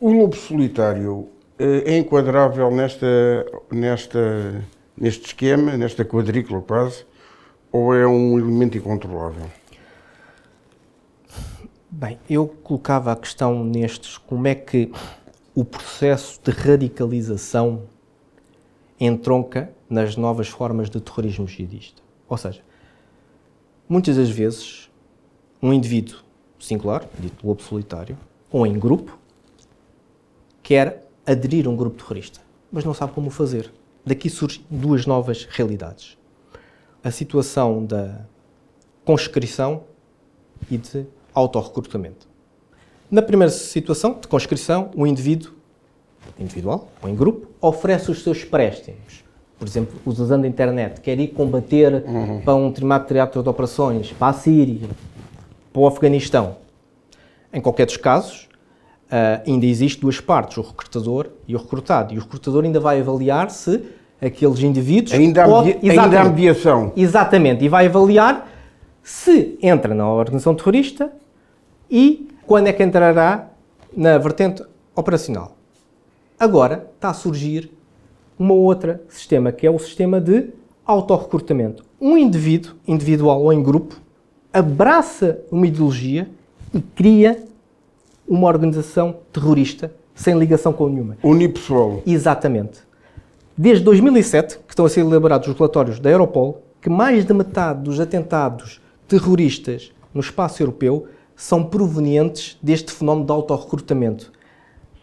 O 0.00 0.12
lobo 0.12 0.34
solitário 0.34 1.28
eh, 1.56 1.94
é 1.94 1.98
enquadrável 1.98 2.72
nesta, 2.72 3.46
nesta, 3.70 4.64
neste 4.96 5.26
esquema, 5.26 5.76
nesta 5.76 6.04
quadrícula 6.04 6.60
quase, 6.60 7.04
ou 7.70 7.94
é 7.94 8.04
um 8.04 8.36
elemento 8.36 8.76
incontrolável? 8.76 9.46
Bem, 11.94 12.18
eu 12.28 12.48
colocava 12.48 13.12
a 13.12 13.16
questão 13.16 13.62
nestes, 13.62 14.16
como 14.16 14.48
é 14.48 14.54
que 14.54 14.90
o 15.54 15.62
processo 15.62 16.40
de 16.42 16.50
radicalização 16.50 17.82
entronca 18.98 19.70
nas 19.90 20.16
novas 20.16 20.48
formas 20.48 20.88
de 20.88 20.98
terrorismo 21.02 21.46
jihadista. 21.46 22.00
Ou 22.26 22.38
seja, 22.38 22.62
muitas 23.86 24.16
das 24.16 24.30
vezes, 24.30 24.90
um 25.62 25.70
indivíduo 25.70 26.16
singular, 26.58 27.04
dito 27.18 27.46
lobo 27.46 27.62
solitário, 27.62 28.16
ou 28.50 28.66
em 28.66 28.78
grupo, 28.78 29.18
quer 30.62 31.06
aderir 31.26 31.66
a 31.66 31.70
um 31.70 31.76
grupo 31.76 32.02
terrorista, 32.02 32.40
mas 32.72 32.86
não 32.86 32.94
sabe 32.94 33.12
como 33.12 33.28
fazer. 33.28 33.70
Daqui 34.02 34.30
surgem 34.30 34.64
duas 34.70 35.04
novas 35.04 35.44
realidades. 35.44 36.16
A 37.04 37.10
situação 37.10 37.84
da 37.84 38.24
conscrição 39.04 39.84
e 40.70 40.78
de 40.78 41.06
autorrecrutamento. 41.34 42.28
Na 43.10 43.22
primeira 43.22 43.52
situação, 43.52 44.18
de 44.20 44.28
conscrição, 44.28 44.90
o 44.94 45.06
indivíduo, 45.06 45.52
individual 46.38 46.88
ou 47.02 47.08
em 47.08 47.14
grupo, 47.14 47.48
oferece 47.60 48.10
os 48.10 48.22
seus 48.22 48.44
préstimos 48.44 49.22
por 49.62 49.68
exemplo, 49.68 49.94
usando 50.04 50.44
a 50.44 50.48
internet, 50.48 51.00
quer 51.00 51.20
ir 51.20 51.28
combater 51.28 52.02
uhum. 52.04 52.40
para 52.40 52.52
um 52.52 52.66
determinado 52.66 53.06
teatro 53.06 53.44
de 53.44 53.48
operações, 53.48 54.10
para 54.10 54.26
a 54.26 54.32
Síria, 54.32 54.88
para 55.72 55.80
o 55.80 55.86
Afeganistão. 55.86 56.56
Em 57.52 57.60
qualquer 57.60 57.86
dos 57.86 57.96
casos, 57.96 58.48
uh, 59.06 59.48
ainda 59.48 59.64
existe 59.64 60.00
duas 60.00 60.20
partes, 60.20 60.56
o 60.56 60.62
recrutador 60.62 61.28
e 61.46 61.54
o 61.54 61.58
recrutado. 61.60 62.12
E 62.12 62.18
o 62.18 62.22
recrutador 62.22 62.64
ainda 62.64 62.80
vai 62.80 63.00
avaliar 63.00 63.52
se 63.52 63.84
aqueles 64.20 64.58
indivíduos... 64.58 65.12
Ainda, 65.12 65.44
pode, 65.44 65.78
ainda 65.80 66.20
há 66.20 66.24
mediação. 66.24 66.92
Exatamente, 66.96 67.64
e 67.64 67.68
vai 67.68 67.86
avaliar 67.86 68.50
se 69.00 69.56
entra 69.62 69.94
na 69.94 70.12
organização 70.12 70.56
terrorista 70.56 71.12
e 71.92 72.26
quando 72.46 72.68
é 72.68 72.72
que 72.72 72.82
entrará 72.82 73.50
na 73.94 74.16
vertente 74.16 74.62
operacional. 74.96 75.54
Agora 76.40 76.90
está 76.94 77.10
a 77.10 77.14
surgir 77.14 77.70
uma 78.38 78.54
outra 78.54 79.02
sistema, 79.10 79.52
que 79.52 79.66
é 79.66 79.70
o 79.70 79.78
sistema 79.78 80.18
de 80.18 80.48
autorrecrutamento. 80.86 81.84
Um 82.00 82.16
indivíduo, 82.16 82.74
individual 82.88 83.42
ou 83.42 83.52
em 83.52 83.62
grupo, 83.62 84.00
abraça 84.50 85.40
uma 85.50 85.66
ideologia 85.66 86.28
e 86.72 86.80
cria 86.80 87.44
uma 88.26 88.48
organização 88.48 89.16
terrorista 89.30 89.92
sem 90.14 90.38
ligação 90.38 90.72
com 90.72 90.88
nenhuma. 90.88 91.18
Unipessoal. 91.22 92.02
Exatamente. 92.06 92.80
Desde 93.56 93.84
2007, 93.84 94.58
que 94.66 94.72
estão 94.72 94.86
a 94.86 94.88
ser 94.88 95.00
elaborados 95.00 95.46
os 95.46 95.54
relatórios 95.54 96.00
da 96.00 96.10
Europol, 96.10 96.62
que 96.80 96.88
mais 96.88 97.24
de 97.26 97.34
metade 97.34 97.82
dos 97.82 98.00
atentados 98.00 98.80
terroristas 99.06 99.92
no 100.14 100.20
espaço 100.20 100.62
europeu 100.62 101.06
são 101.42 101.64
provenientes 101.64 102.56
deste 102.62 102.92
fenómeno 102.92 103.26
de 103.26 103.32
autorrecrutamento 103.32 104.32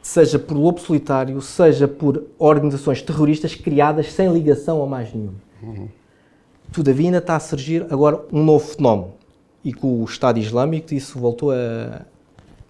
seja 0.02 0.40
por 0.40 0.56
lobo 0.56 0.80
solitário, 0.80 1.42
seja 1.42 1.86
por 1.86 2.24
organizações 2.38 3.02
terroristas 3.02 3.56
criadas 3.56 4.14
sem 4.14 4.32
ligação 4.32 4.82
a 4.82 4.88
mais 4.88 5.14
nenhum. 5.14 5.34
Uhum. 5.62 5.90
Todavia 6.72 7.08
ainda 7.08 7.18
está 7.18 7.36
a 7.36 7.40
surgir 7.42 7.86
agora 7.90 8.24
um 8.32 8.42
novo 8.42 8.66
fenómeno 8.66 9.14
e 9.66 9.74
com 9.74 10.02
o 10.02 10.06
Estado 10.06 10.40
Islâmico 10.40 10.94
isso 10.94 11.20
voltou 11.20 11.52
a, 11.52 12.06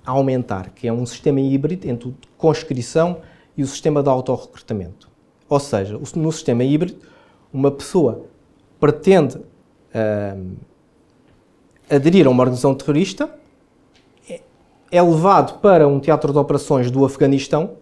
a 0.04 0.12
aumentar, 0.12 0.72
que 0.72 0.88
é 0.88 0.92
um 0.92 1.06
sistema 1.06 1.40
híbrido 1.40 1.88
entre 1.88 2.16
conscrição 2.38 3.20
e 3.56 3.62
o 3.62 3.68
sistema 3.68 4.02
de 4.02 4.10
autorrecrutamento. 4.10 5.08
Ou 5.48 5.60
seja, 5.60 6.00
no 6.16 6.32
sistema 6.32 6.64
híbrido, 6.64 6.98
uma 7.54 7.70
pessoa 7.70 8.26
pretende 8.80 9.38
uh, 9.38 10.56
aderir 11.88 12.26
a 12.26 12.30
uma 12.32 12.42
organização 12.42 12.74
terrorista 12.74 13.30
é 14.92 15.02
levado 15.02 15.60
para 15.60 15.88
um 15.88 16.00
teatro 16.00 16.32
de 16.32 16.40
operações 16.40 16.90
do 16.90 17.06
Afeganistão 17.06 17.78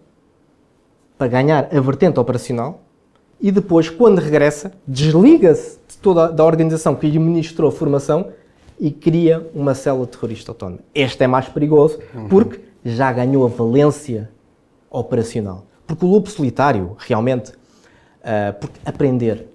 para 1.16 1.26
ganhar 1.28 1.68
a 1.74 1.80
vertente 1.80 2.20
operacional 2.20 2.82
e 3.40 3.52
depois, 3.52 3.88
quando 3.88 4.18
regressa, 4.18 4.72
desliga-se 4.86 5.78
de 5.86 5.96
toda 5.98 6.42
a, 6.42 6.44
organização 6.44 6.96
que 6.96 7.08
lhe 7.08 7.18
ministrou 7.18 7.70
formação 7.70 8.32
e 8.80 8.90
cria 8.90 9.48
uma 9.54 9.74
célula 9.74 10.06
terrorista 10.06 10.50
autónoma. 10.50 10.80
Este 10.94 11.22
é 11.22 11.26
mais 11.26 11.48
perigoso 11.48 12.00
porque 12.28 12.60
já 12.84 13.12
ganhou 13.12 13.44
a 13.44 13.48
valência 13.48 14.30
operacional. 14.90 15.66
Porque 15.86 16.04
o 16.04 16.08
lobo 16.08 16.28
solitário, 16.28 16.96
realmente, 16.98 17.50
uh, 17.50 18.58
porque 18.60 18.80
aprender 18.84 19.48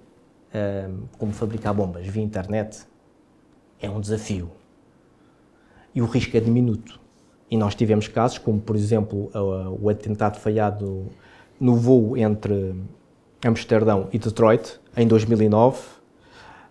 uh, 0.48 0.94
como 1.18 1.32
fabricar 1.32 1.74
bombas 1.74 2.06
via 2.06 2.22
internet 2.22 2.86
é 3.80 3.88
um 3.88 4.00
desafio. 4.00 4.50
E 5.94 6.00
o 6.00 6.06
risco 6.06 6.36
é 6.36 6.40
diminuto. 6.40 7.03
E 7.50 7.56
nós 7.56 7.74
tivemos 7.74 8.08
casos, 8.08 8.38
como 8.38 8.60
por 8.60 8.74
exemplo 8.74 9.30
o 9.80 9.88
atentado 9.88 10.38
falhado 10.38 11.08
no 11.60 11.76
voo 11.76 12.16
entre 12.16 12.74
Amsterdão 13.44 14.08
e 14.12 14.18
Detroit, 14.18 14.80
em 14.96 15.06
2009, 15.06 15.78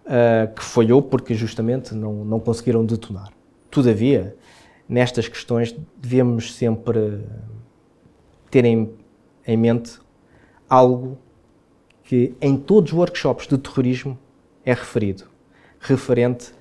eh, 0.05 0.49
que 0.53 0.63
falhou 0.63 1.01
porque 1.01 1.33
justamente 1.33 1.93
não, 1.93 2.25
não 2.25 2.39
conseguiram 2.39 2.85
detonar. 2.85 3.31
Todavia, 3.71 4.35
nestas 4.87 5.27
questões 5.27 5.75
devemos 5.97 6.53
sempre 6.53 7.21
ter 8.51 8.65
em, 8.65 8.93
em 9.47 9.57
mente 9.57 9.99
algo 10.69 11.17
que 12.03 12.35
em 12.41 12.57
todos 12.57 12.91
os 12.91 12.97
workshops 12.97 13.47
de 13.47 13.57
terrorismo 13.57 14.17
é 14.65 14.73
referido, 14.73 15.25
referente 15.79 16.53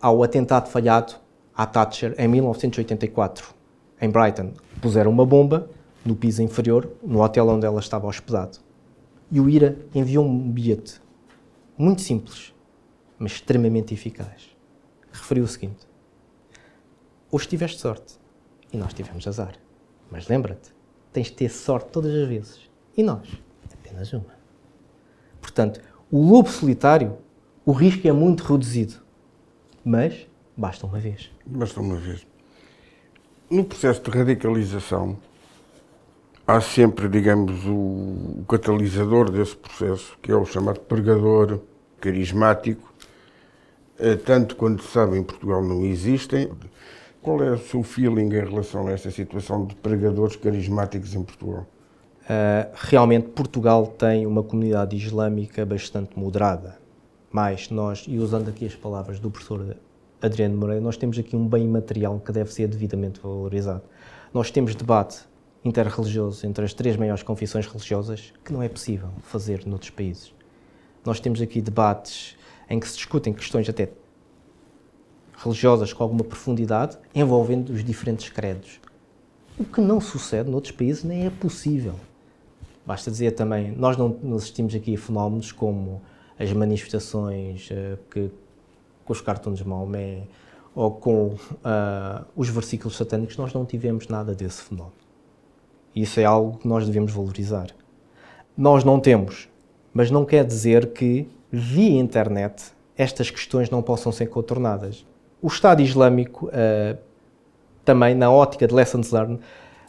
ao 0.00 0.22
atentado 0.22 0.68
falhado 0.68 1.14
à 1.56 1.66
Thatcher 1.66 2.14
em 2.18 2.28
1984, 2.28 3.54
em 4.00 4.10
Brighton. 4.10 4.52
Puseram 4.80 5.10
uma 5.10 5.24
bomba 5.24 5.68
no 6.04 6.14
piso 6.14 6.42
inferior, 6.42 6.90
no 7.02 7.22
hotel 7.22 7.48
onde 7.48 7.66
ela 7.66 7.80
estava 7.80 8.06
hospedado. 8.06 8.58
E 9.30 9.40
o 9.40 9.48
IRA 9.48 9.76
enviou 9.94 10.24
um 10.24 10.50
bilhete 10.50 11.00
muito 11.76 12.02
simples, 12.02 12.54
mas 13.18 13.32
extremamente 13.32 13.94
eficaz. 13.94 14.54
Referiu 15.12 15.44
o 15.44 15.48
seguinte: 15.48 15.86
Hoje 17.30 17.48
tiveste 17.48 17.80
sorte 17.80 18.14
e 18.72 18.76
nós 18.76 18.92
tivemos 18.92 19.26
azar. 19.26 19.54
Mas 20.10 20.28
lembra-te, 20.28 20.72
tens 21.12 21.28
de 21.28 21.32
ter 21.32 21.48
sorte 21.48 21.90
todas 21.90 22.14
as 22.14 22.28
vezes. 22.28 22.70
E 22.96 23.02
nós? 23.02 23.28
Apenas 23.72 24.12
uma. 24.12 24.34
Portanto, 25.40 25.80
o 26.10 26.30
lobo 26.30 26.48
solitário, 26.48 27.18
o 27.64 27.72
risco 27.72 28.06
é 28.06 28.12
muito 28.12 28.44
reduzido. 28.44 28.94
Mas 29.84 30.28
basta 30.56 30.86
uma 30.86 30.98
vez. 30.98 31.30
Basta 31.44 31.80
uma 31.80 31.96
vez. 31.96 32.26
No 33.50 33.64
processo 33.64 34.02
de 34.02 34.10
radicalização, 34.10 35.18
há 36.46 36.60
sempre, 36.60 37.08
digamos, 37.08 37.64
o, 37.64 38.40
o 38.40 38.44
catalisador 38.48 39.30
desse 39.30 39.56
processo, 39.56 40.16
que 40.22 40.32
é 40.32 40.34
o 40.34 40.44
chamado 40.44 40.80
pregador 40.80 41.60
carismático, 42.00 42.92
eh, 43.98 44.16
tanto 44.16 44.56
quando 44.56 44.82
se 44.82 44.88
sabe 44.88 45.18
em 45.18 45.22
Portugal 45.22 45.62
não 45.62 45.84
existem. 45.84 46.50
Qual 47.22 47.42
é 47.42 47.52
o 47.52 47.58
seu 47.58 47.82
feeling 47.82 48.26
em 48.26 48.44
relação 48.44 48.86
a 48.86 48.92
esta 48.92 49.10
situação 49.10 49.64
de 49.64 49.74
pregadores 49.76 50.36
carismáticos 50.36 51.14
em 51.14 51.22
Portugal? 51.22 51.66
Uh, 52.24 52.70
realmente 52.74 53.28
Portugal 53.28 53.86
tem 53.86 54.26
uma 54.26 54.42
comunidade 54.42 54.96
islâmica 54.96 55.64
bastante 55.64 56.18
moderada. 56.18 56.78
Mas 57.30 57.70
nós, 57.70 58.04
e 58.06 58.18
usando 58.18 58.48
aqui 58.48 58.66
as 58.66 58.74
palavras 58.74 59.18
do 59.18 59.30
professor 59.30 59.76
Adriano 60.24 60.56
Moreira, 60.56 60.80
nós 60.80 60.96
temos 60.96 61.18
aqui 61.18 61.36
um 61.36 61.46
bem 61.46 61.68
material 61.68 62.18
que 62.18 62.32
deve 62.32 62.50
ser 62.50 62.66
devidamente 62.66 63.20
valorizado. 63.20 63.82
Nós 64.32 64.50
temos 64.50 64.74
debate 64.74 65.18
interreligioso 65.62 66.46
entre 66.46 66.64
as 66.64 66.72
três 66.72 66.96
maiores 66.96 67.22
confissões 67.22 67.66
religiosas 67.66 68.32
que 68.42 68.50
não 68.50 68.62
é 68.62 68.68
possível 68.68 69.10
fazer 69.20 69.66
noutros 69.66 69.90
países. 69.90 70.32
Nós 71.04 71.20
temos 71.20 71.42
aqui 71.42 71.60
debates 71.60 72.36
em 72.70 72.80
que 72.80 72.88
se 72.88 72.96
discutem 72.96 73.34
questões 73.34 73.68
até 73.68 73.90
religiosas 75.36 75.92
com 75.92 76.02
alguma 76.02 76.24
profundidade, 76.24 76.96
envolvendo 77.14 77.70
os 77.70 77.84
diferentes 77.84 78.30
credos. 78.30 78.80
O 79.58 79.64
que 79.64 79.82
não 79.82 80.00
sucede 80.00 80.50
noutros 80.50 80.72
países 80.72 81.04
nem 81.04 81.26
é 81.26 81.30
possível. 81.30 81.96
Basta 82.86 83.10
dizer 83.10 83.32
também, 83.32 83.72
nós 83.72 83.98
não, 83.98 84.18
assistimos 84.34 84.74
aqui 84.74 84.94
a 84.94 84.98
fenómenos 84.98 85.52
como 85.52 86.00
as 86.38 86.50
manifestações 86.52 87.68
uh, 87.70 87.98
que, 88.10 88.30
com 89.04 89.12
os 89.12 89.20
cartões 89.20 89.58
de 89.58 89.66
Maomé 89.66 90.22
ou 90.74 90.90
com 90.90 91.26
uh, 91.26 92.24
os 92.34 92.48
versículos 92.48 92.96
satânicos, 92.96 93.36
nós 93.36 93.52
não 93.52 93.64
tivemos 93.64 94.08
nada 94.08 94.34
desse 94.34 94.62
fenómeno. 94.62 94.96
Isso 95.94 96.18
é 96.18 96.24
algo 96.24 96.58
que 96.58 96.66
nós 96.66 96.84
devemos 96.86 97.12
valorizar. 97.12 97.68
Nós 98.56 98.82
não 98.82 98.98
temos, 98.98 99.48
mas 99.92 100.10
não 100.10 100.24
quer 100.24 100.44
dizer 100.44 100.92
que 100.92 101.28
via 101.50 101.98
internet 101.98 102.72
estas 102.96 103.30
questões 103.30 103.70
não 103.70 103.82
possam 103.82 104.10
ser 104.10 104.26
contornadas. 104.26 105.06
O 105.40 105.46
Estado 105.46 105.82
Islâmico, 105.82 106.46
uh, 106.46 106.98
também 107.84 108.14
na 108.14 108.30
ótica 108.30 108.66
de 108.66 108.74
lessons 108.74 109.10
learned, 109.12 109.40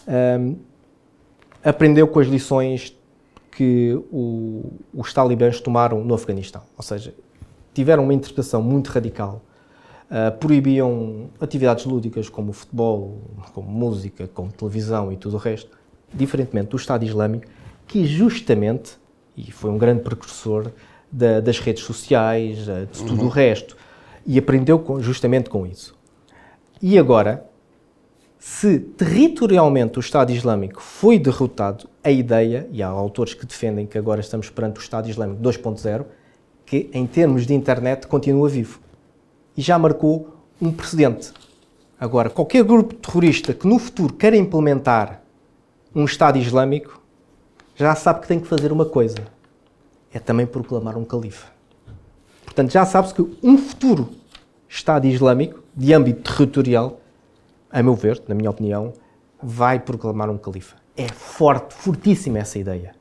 uh, 0.08 0.60
aprendeu 1.64 2.08
com 2.08 2.20
as 2.20 2.28
lições 2.28 2.96
que 3.52 3.96
o, 4.12 4.74
os 4.94 5.14
talibãs 5.14 5.60
tomaram 5.62 6.04
no 6.04 6.14
Afeganistão. 6.14 6.62
Ou 6.78 6.84
seja, 6.84 7.16
tiveram 7.76 8.04
uma 8.04 8.14
interpretação 8.14 8.64
muito 8.64 8.88
radical. 8.88 9.42
Uh, 10.06 10.36
proibiam 10.38 11.30
atividades 11.42 11.86
lúdicas 11.86 12.30
como 12.30 12.54
futebol, 12.54 13.22
como 13.54 13.70
música, 13.70 14.28
como 14.34 14.52
televisão 14.52 15.12
e 15.12 15.18
tudo 15.18 15.36
o 15.36 15.40
resto, 15.40 15.78
diferentemente 16.14 16.70
do 16.70 16.78
Estado 16.78 17.04
Islâmico, 17.04 17.46
que 17.86 18.06
justamente, 18.06 18.98
e 19.36 19.52
foi 19.52 19.70
um 19.72 19.78
grande 19.78 20.04
precursor 20.04 20.72
da, 21.12 21.40
das 21.40 21.60
redes 21.60 21.84
sociais, 21.84 22.66
de 22.66 22.86
tudo 23.06 23.22
uhum. 23.22 23.28
o 23.28 23.30
resto, 23.30 23.76
e 24.26 24.38
aprendeu 24.38 24.80
com, 24.80 25.02
justamente 25.02 25.50
com 25.50 25.66
isso. 25.66 25.96
E 26.82 26.98
agora, 26.98 27.46
se 28.40 28.80
territorialmente 28.80 29.98
o 29.98 30.02
Estado 30.02 30.32
Islâmico 30.32 30.82
foi 30.82 31.18
derrotado, 31.18 31.90
a 32.04 32.12
ideia, 32.12 32.70
e 32.72 32.84
há 32.84 32.88
autores 32.88 33.34
que 33.34 33.46
defendem 33.46 33.88
que 33.88 33.98
agora 33.98 34.22
estamos 34.22 34.52
perante 34.52 34.80
o 34.80 34.82
Estado 34.82 35.10
Islâmico 35.10 35.42
2.0, 35.42 36.06
que 36.66 36.90
em 36.94 37.06
termos 37.06 37.46
de 37.46 37.54
internet 37.54 38.08
continua 38.08 38.50
vivo. 38.50 38.80
E 39.56 39.62
já 39.62 39.78
marcou 39.78 40.36
um 40.62 40.72
precedente. 40.72 41.32
Agora, 42.00 42.30
qualquer 42.30 42.64
grupo 42.64 42.94
terrorista 42.94 43.54
que 43.54 43.68
no 43.68 43.80
futuro 43.80 44.14
queira 44.14 44.36
implementar 44.36 45.22
um 45.94 46.04
Estado 46.04 46.38
Islâmico, 46.38 47.02
já 47.76 47.96
sabe 47.96 48.22
que 48.22 48.28
tem 48.28 48.40
que 48.40 48.48
fazer 48.48 48.72
uma 48.72 48.86
coisa: 48.86 49.20
é 50.14 50.20
também 50.20 50.46
proclamar 50.46 50.98
um 50.98 51.06
califa. 51.06 51.48
Portanto, 52.44 52.72
já 52.72 52.86
sabe-se 52.86 53.14
que 53.14 53.22
um 53.44 53.58
futuro 53.58 54.10
Estado 54.68 55.08
Islâmico, 55.08 55.64
de 55.76 55.94
âmbito 55.94 56.34
territorial, 56.34 57.00
a 57.72 57.82
meu 57.82 57.96
ver, 57.96 58.22
na 58.28 58.36
minha 58.36 58.50
opinião, 58.50 58.94
vai 59.42 59.80
proclamar 59.80 60.30
um 60.30 60.38
califa. 60.38 60.76
É 60.98 61.08
forte, 61.08 61.74
fortíssima 61.74 62.40
essa 62.40 62.58
ideia. 62.58 62.96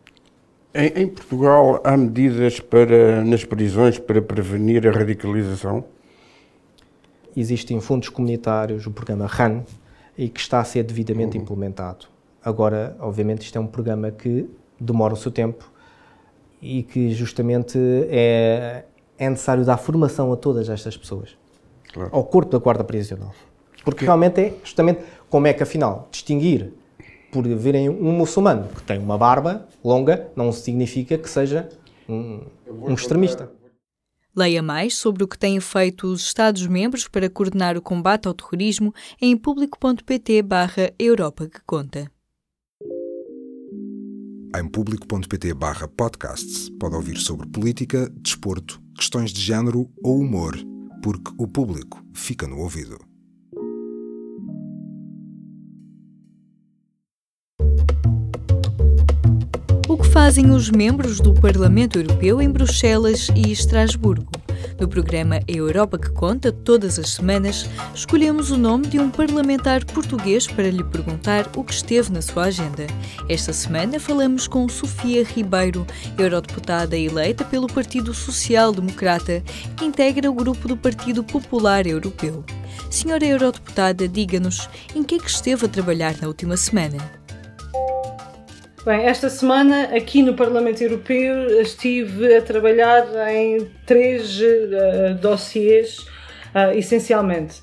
Em, 0.75 1.03
em, 1.03 1.07
Portugal 1.07 1.81
há 1.85 1.97
medidas 1.97 2.59
para, 2.59 3.25
nas 3.25 3.45
prisões 3.45 3.97
para 3.97 4.21
prevenir 4.21 4.87
a 4.89 4.91
radicalização? 4.91 5.85
Existem 7.37 7.81
fundos 7.81 8.09
comunitários, 8.09 8.85
o 8.85 8.91
programa 8.91 9.27
RAN, 9.27 9.63
e 10.19 10.29
que 10.29 10.41
está 10.41 10.59
a 10.59 10.65
ser 10.65 10.83
devidamente 10.83 11.37
uhum. 11.37 11.45
implementado. 11.45 12.07
Agora, 12.45 12.97
obviamente, 12.99 13.43
isto 13.43 13.57
é 13.57 13.61
um 13.61 13.69
programa 13.69 14.11
que 14.11 14.51
demora 14.79 15.15
o 15.15 15.17
seu 15.17 15.31
tempo 15.31 15.71
e 16.61 16.83
que 16.83 17.13
justamente 17.13 17.79
é, 18.09 18.85
é 19.17 19.31
necessário 19.31 19.65
dar 19.65 19.77
formação 19.77 20.33
a 20.33 20.37
todas 20.37 20.69
estas 20.69 20.97
pessoas, 20.97 21.37
claro. 21.93 22.11
ao 22.13 22.25
corpo 22.25 22.51
da 22.51 22.59
guarda 22.59 22.83
prisional. 22.83 23.33
Porque 23.85 24.05
realmente 24.05 24.41
é 24.41 24.55
justamente 24.65 25.01
como 25.31 25.47
é 25.47 25.53
que, 25.53 25.63
afinal, 25.63 26.09
distinguir 26.11 26.73
por 27.35 27.49
verem 27.49 27.88
um 27.88 28.12
muçulmano 28.12 28.68
que 28.68 28.83
tem 28.85 28.97
uma 28.97 29.18
barba 29.18 29.66
longa 29.83 30.31
não 30.37 30.53
significa 30.53 31.18
que 31.18 31.29
seja 31.29 31.68
um, 32.09 32.42
um 32.68 32.94
extremista. 32.94 33.51
Leia 34.37 34.62
mais 34.62 34.97
sobre 34.97 35.25
o 35.25 35.29
que 35.29 35.37
têm 35.37 35.59
feito 35.59 36.07
os 36.07 36.23
Estados-membros 36.23 37.09
para 37.09 37.29
coordenar 37.29 37.77
o 37.77 37.83
combate 37.83 38.29
ao 38.29 38.35
terrorismo 38.35 38.94
em 39.20 39.37
público.pt 39.37 40.42
barra 40.42 40.92
Europa 40.97 41.49
que 41.49 41.61
conta. 41.66 42.09
Em 44.57 44.68
público.pt 44.68 45.55
barra 45.55 45.88
podcasts 45.88 46.70
pode 46.79 46.94
ouvir 46.94 47.16
sobre 47.16 47.49
política, 47.49 48.09
desporto, 48.23 48.81
questões 48.97 49.33
de 49.33 49.40
género 49.40 49.90
ou 50.05 50.20
humor, 50.20 50.57
porque 51.03 51.33
o 51.37 51.49
público 51.49 52.01
fica 52.12 52.47
no 52.47 52.59
ouvido. 52.61 52.97
Fazem 60.14 60.53
os 60.53 60.70
membros 60.70 61.18
do 61.18 61.35
Parlamento 61.35 61.98
Europeu 61.98 62.40
em 62.40 62.48
Bruxelas 62.48 63.31
e 63.35 63.50
Estrasburgo? 63.50 64.31
No 64.81 64.87
programa 64.87 65.40
Europa 65.48 65.98
que 65.98 66.09
Conta, 66.09 66.53
todas 66.53 67.00
as 67.00 67.14
semanas, 67.14 67.68
escolhemos 67.92 68.53
o 68.53 68.57
nome 68.57 68.87
de 68.87 69.00
um 69.00 69.11
parlamentar 69.11 69.85
português 69.85 70.46
para 70.46 70.70
lhe 70.70 70.85
perguntar 70.85 71.50
o 71.57 71.64
que 71.64 71.74
esteve 71.74 72.12
na 72.12 72.22
sua 72.22 72.44
agenda. 72.44 72.87
Esta 73.29 73.53
semana 73.53 73.98
falamos 73.98 74.46
com 74.46 74.68
Sofia 74.68 75.24
Ribeiro, 75.24 75.85
eurodeputada 76.16 76.96
eleita 76.96 77.44
pelo 77.44 77.66
Partido 77.66 78.14
Social 78.14 78.72
Democrata, 78.72 79.42
que 79.77 79.85
integra 79.85 80.31
o 80.31 80.35
grupo 80.35 80.68
do 80.68 80.77
Partido 80.77 81.24
Popular 81.24 81.88
Europeu. 81.88 82.44
Senhora 82.88 83.27
eurodeputada, 83.27 84.07
diga-nos 84.07 84.68
em 84.94 85.03
que 85.03 85.16
é 85.16 85.18
que 85.18 85.29
esteve 85.29 85.66
a 85.66 85.68
trabalhar 85.68 86.14
na 86.22 86.29
última 86.29 86.57
semana. 86.57 87.24
Bem, 88.85 89.07
esta 89.07 89.31
semana 89.31 89.97
aqui 89.97 90.23
no 90.23 90.35
Parlamento 90.35 90.83
Europeu 90.83 91.62
estive 91.62 92.37
a 92.37 92.42
trabalhar 92.42 93.07
em 93.33 93.70
três 93.87 94.38
uh, 94.38 95.14
dossiês, 95.23 96.01
uh, 96.55 96.77
essencialmente. 96.77 97.62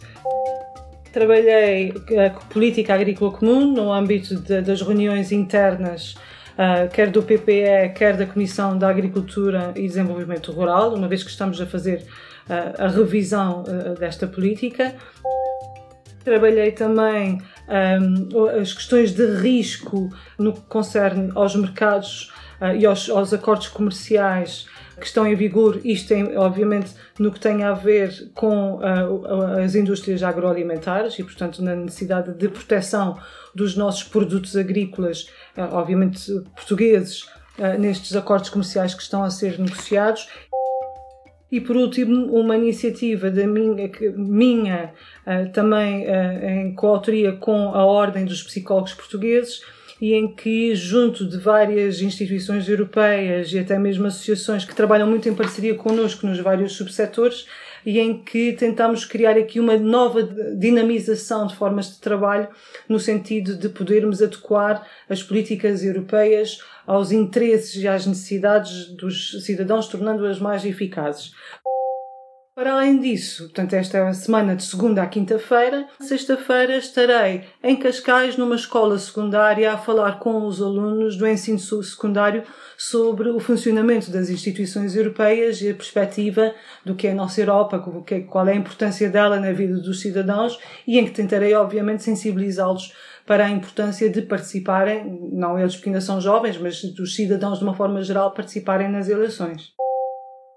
Trabalhei 1.13 1.93
a 2.25 2.31
política 2.51 2.95
agrícola 2.95 3.31
comum 3.34 3.71
no 3.71 3.93
âmbito 3.93 4.36
de, 4.36 4.62
das 4.62 4.81
reuniões 4.81 5.31
internas, 5.31 6.15
uh, 6.53 6.89
quer 6.91 7.12
do 7.12 7.21
PPE, 7.21 7.93
quer 7.95 8.17
da 8.17 8.25
Comissão 8.25 8.75
da 8.75 8.89
Agricultura 8.89 9.73
e 9.75 9.84
Desenvolvimento 9.84 10.51
Rural, 10.51 10.95
uma 10.95 11.07
vez 11.07 11.23
que 11.23 11.29
estamos 11.29 11.62
a 11.62 11.67
fazer 11.67 12.03
a 12.79 12.88
revisão 12.88 13.63
desta 13.97 14.25
política. 14.25 14.95
Trabalhei 16.23 16.71
também 16.71 17.39
as 18.60 18.73
questões 18.73 19.12
de 19.12 19.25
risco 19.38 20.10
no 20.38 20.53
que 20.53 20.62
concerne 20.62 21.31
aos 21.36 21.55
mercados 21.55 22.31
uh, 22.60 22.75
e 22.75 22.86
aos, 22.86 23.10
aos, 23.10 23.34
acordos 23.34 23.67
comerciais 23.69 24.67
que 24.99 25.07
estão 25.07 25.25
em 25.25 25.34
vigor, 25.34 25.79
isto 25.84 26.10
tem, 26.10 26.38
obviamente, 26.38 26.91
no 27.17 27.31
que 27.31 27.39
tem 27.39 27.63
a 27.63 27.73
ver 27.73 28.29
com 28.36 28.75
uh, 28.75 29.60
as 29.63 29.73
indústrias 29.73 30.21
agroalimentares 30.21 31.17
e, 31.17 31.23
portanto, 31.23 31.63
na 31.63 31.75
necessidade 31.75 32.34
de 32.34 32.49
proteção 32.49 33.17
dos 33.55 33.75
nossos 33.75 34.03
produtos 34.03 34.55
agrícolas, 34.55 35.27
uh, 35.57 35.73
obviamente 35.73 36.31
portugueses, 36.55 37.27
nestes 37.77 38.15
acordos 38.15 38.49
comerciais 38.49 38.95
que 38.95 39.03
estão 39.03 39.23
a 39.23 39.29
ser 39.29 39.60
negociados 39.60 40.27
e 41.51 41.59
por 41.59 41.75
último, 41.75 42.27
uma 42.33 42.55
iniciativa 42.55 43.29
da 43.29 43.45
minha, 43.45 43.91
minha 44.15 44.93
uh, 45.27 45.51
também 45.51 46.05
uh, 46.05 46.45
em 46.45 46.73
coautoria 46.73 47.33
com 47.33 47.73
a 47.75 47.83
Ordem 47.85 48.23
dos 48.23 48.41
Psicólogos 48.41 48.93
Portugueses, 48.93 49.61
e 49.99 50.13
em 50.13 50.33
que, 50.33 50.73
junto 50.73 51.27
de 51.27 51.37
várias 51.37 52.01
instituições 52.01 52.67
europeias 52.67 53.53
e 53.53 53.59
até 53.59 53.77
mesmo 53.77 54.07
associações 54.07 54.65
que 54.65 54.73
trabalham 54.73 55.07
muito 55.07 55.29
em 55.29 55.35
parceria 55.35 55.75
connosco 55.75 56.25
nos 56.25 56.39
vários 56.39 56.73
subsetores, 56.73 57.45
e 57.86 58.00
em 58.00 58.22
que 58.22 58.54
tentamos 58.54 59.06
criar 59.06 59.38
aqui 59.38 59.60
uma 59.60 59.78
nova 59.78 60.24
dinamização 60.24 61.48
de 61.48 61.56
formas 61.56 61.91
de 61.91 62.00
trabalho 62.00 62.48
no 62.88 63.00
sentido 63.00 63.56
de 63.56 63.70
podermos 63.70 64.22
adequar 64.22 64.88
as 65.10 65.22
políticas 65.24 65.84
europeias 65.84 66.62
aos 66.86 67.12
interesses 67.12 67.76
e 67.82 67.88
às 67.88 68.06
necessidades 68.06 68.88
dos 68.88 69.44
cidadãos, 69.46 69.88
tornando-as 69.88 70.39
mais 70.39 70.65
eficazes. 70.65 71.34
Para 72.53 72.73
além 72.73 72.99
disso, 72.99 73.45
portanto, 73.45 73.73
esta 73.73 74.13
semana 74.13 74.57
de 74.57 74.63
segunda 74.63 75.01
à 75.01 75.07
quinta-feira. 75.07 75.87
Sexta-feira 76.01 76.75
estarei 76.75 77.45
em 77.63 77.77
Cascais, 77.77 78.35
numa 78.35 78.55
escola 78.55 78.99
secundária, 78.99 79.71
a 79.71 79.77
falar 79.77 80.19
com 80.19 80.45
os 80.45 80.61
alunos 80.61 81.15
do 81.15 81.25
ensino 81.25 81.57
secundário 81.57 82.43
sobre 82.77 83.29
o 83.29 83.39
funcionamento 83.39 84.11
das 84.11 84.29
instituições 84.29 84.97
europeias 84.97 85.61
e 85.61 85.69
a 85.69 85.73
perspectiva 85.73 86.53
do 86.85 86.93
que 86.93 87.07
é 87.07 87.11
a 87.11 87.15
nossa 87.15 87.39
Europa, 87.39 87.81
é, 88.11 88.19
qual 88.19 88.45
é 88.45 88.51
a 88.51 88.55
importância 88.55 89.09
dela 89.09 89.39
na 89.39 89.53
vida 89.53 89.77
dos 89.77 90.01
cidadãos 90.01 90.59
e 90.85 90.99
em 90.99 91.05
que 91.05 91.11
tentarei, 91.11 91.53
obviamente, 91.53 92.03
sensibilizá-los 92.03 92.93
para 93.25 93.45
a 93.45 93.49
importância 93.49 94.09
de 94.09 94.23
participarem, 94.23 95.29
não 95.31 95.57
eles 95.57 95.75
porque 95.77 95.87
ainda 95.87 96.01
são 96.01 96.19
jovens, 96.19 96.57
mas 96.57 96.83
dos 96.83 97.15
cidadãos 97.15 97.59
de 97.59 97.63
uma 97.63 97.73
forma 97.73 98.01
geral 98.01 98.33
participarem 98.33 98.91
nas 98.91 99.07
eleições. 99.07 99.71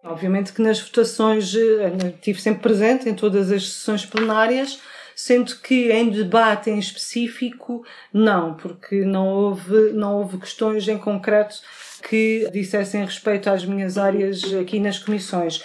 Obviamente 0.05 0.53
que 0.53 0.61
nas 0.61 0.79
votações 0.81 1.55
eh, 1.55 1.93
estive 2.14 2.40
sempre 2.40 2.62
presente 2.62 3.09
em 3.09 3.14
todas 3.14 3.51
as 3.51 3.67
sessões 3.67 4.05
plenárias, 4.05 4.79
sendo 5.17 5.57
que 5.57 5.90
em 5.90 6.11
debate 6.11 6.69
em 6.69 6.79
específico, 6.79 7.83
não, 8.12 8.55
porque 8.55 9.03
não 9.03 9.27
houve, 9.29 9.93
não 9.93 10.17
houve 10.19 10.37
questões 10.38 10.87
em 10.88 10.99
concreto 10.99 11.57
que 12.07 12.47
dissessem 12.53 13.03
respeito 13.03 13.49
às 13.49 13.64
minhas 13.64 13.97
áreas 13.97 14.43
aqui 14.61 14.79
nas 14.79 14.99
comissões. 14.99 15.64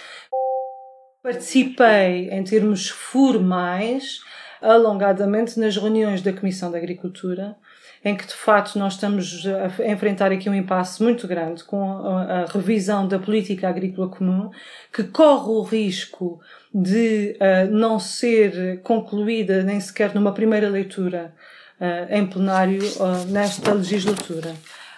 Participei 1.22 2.30
em 2.30 2.42
termos 2.42 2.88
formais 2.88 4.20
alongadamente 4.62 5.60
nas 5.60 5.76
reuniões 5.76 6.22
da 6.22 6.32
Comissão 6.32 6.70
da 6.70 6.78
Agricultura, 6.78 7.56
em 8.04 8.16
que 8.16 8.26
de 8.26 8.34
facto 8.34 8.78
nós 8.78 8.94
estamos 8.94 9.44
a 9.46 9.86
enfrentar 9.86 10.32
aqui 10.32 10.48
um 10.48 10.54
impasse 10.54 11.02
muito 11.02 11.28
grande 11.28 11.62
com 11.64 11.92
a, 11.92 12.46
revisão 12.46 13.06
da 13.06 13.18
política 13.18 13.68
agrícola 13.68 14.08
comum, 14.08 14.50
que 14.92 15.04
corre 15.04 15.50
o 15.50 15.62
risco 15.62 16.40
de 16.72 17.36
uh, 17.36 17.70
não 17.70 17.98
ser 17.98 18.80
concluída 18.82 19.62
nem 19.62 19.78
sequer 19.80 20.14
numa 20.14 20.32
primeira 20.32 20.68
leitura 20.68 21.34
uh, 21.78 22.14
em 22.14 22.26
plenário 22.26 22.82
uh, 22.82 23.26
nesta 23.30 23.74
legislatura. 23.74 24.54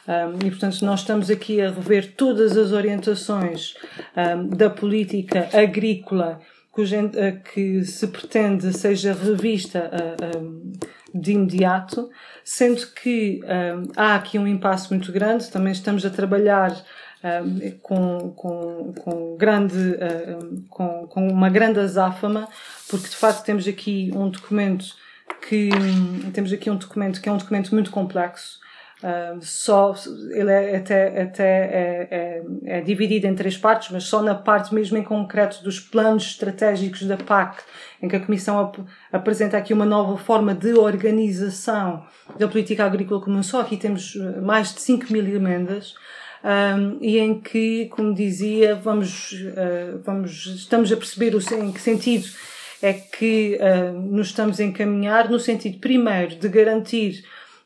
Um, 0.06 0.46
e, 0.46 0.50
portanto, 0.50 0.84
nós 0.84 1.00
estamos 1.00 1.30
aqui 1.30 1.60
a 1.60 1.70
rever 1.70 2.14
todas 2.16 2.56
as 2.56 2.72
orientações 2.72 3.74
um, 4.16 4.48
da 4.48 4.68
política 4.68 5.48
agrícola 5.52 6.40
que 7.54 7.84
se 7.84 8.08
pretende 8.08 8.72
seja 8.72 9.12
revista 9.12 9.90
de 11.14 11.32
imediato, 11.32 12.10
sendo 12.44 12.86
que 12.88 13.40
um, 13.44 13.92
há 13.96 14.16
aqui 14.16 14.38
um 14.38 14.46
impasse 14.46 14.90
muito 14.90 15.12
grande, 15.12 15.50
também 15.50 15.72
estamos 15.72 16.04
a 16.04 16.10
trabalhar 16.10 16.72
um, 17.22 17.70
com, 17.82 18.30
com, 18.30 18.92
com, 18.94 19.36
grande, 19.36 19.76
uh, 19.76 20.62
com, 20.68 21.06
com 21.06 21.28
uma 21.28 21.48
grande 21.48 21.80
azáfama, 21.80 22.48
porque 22.88 23.08
de 23.08 23.16
facto 23.16 23.44
temos 23.44 23.66
aqui 23.68 24.10
um 24.14 24.28
documento 24.28 24.86
que 25.48 25.70
temos 26.32 26.52
aqui 26.52 26.70
um 26.70 26.76
documento 26.76 27.20
que 27.20 27.28
é 27.28 27.32
um 27.32 27.36
documento 27.36 27.74
muito 27.74 27.90
complexo 27.90 28.60
Uh, 29.02 29.42
só 29.42 29.96
ele 30.30 30.52
é 30.52 30.76
até, 30.76 31.22
até 31.22 31.44
é, 31.44 32.08
é, 32.10 32.42
é, 32.66 32.80
dividido 32.82 33.26
em 33.26 33.34
três 33.34 33.56
partes, 33.56 33.90
mas 33.90 34.04
só 34.04 34.22
na 34.22 34.32
parte 34.32 34.72
mesmo 34.72 34.96
em 34.96 35.02
concreto 35.02 35.60
dos 35.64 35.80
planos 35.80 36.22
estratégicos 36.22 37.02
da 37.02 37.16
PAC, 37.16 37.64
em 38.00 38.06
que 38.06 38.14
a 38.14 38.20
Comissão 38.20 38.60
ap 38.60 38.78
apresenta 39.12 39.56
aqui 39.56 39.74
uma 39.74 39.84
nova 39.84 40.16
forma 40.16 40.54
de 40.54 40.74
organização 40.74 42.06
da 42.38 42.46
política 42.46 42.84
agrícola 42.84 43.20
comum. 43.20 43.42
Só 43.42 43.60
aqui 43.60 43.76
temos 43.76 44.16
ah, 44.16 44.40
mais 44.40 44.72
de 44.72 44.80
5 44.80 45.12
mil 45.12 45.26
emendas. 45.26 45.94
Um, 46.44 46.98
e 47.00 47.18
em 47.18 47.40
que, 47.40 47.86
como 47.86 48.12
dizia, 48.14 48.74
vamos, 48.74 49.32
uh, 49.32 50.00
vamos, 50.04 50.46
estamos 50.46 50.90
a 50.92 50.96
perceber 50.96 51.36
o, 51.36 51.38
em 51.54 51.70
que 51.70 51.80
sentido 51.80 52.26
é 52.82 52.92
que 52.92 53.58
uh, 53.60 53.92
nos 53.92 54.28
estamos 54.28 54.58
a 54.58 54.64
encaminhar, 54.64 55.30
no 55.30 55.38
sentido, 55.38 55.78
primeiro, 55.78 56.34
de 56.34 56.48
garantir 56.48 57.24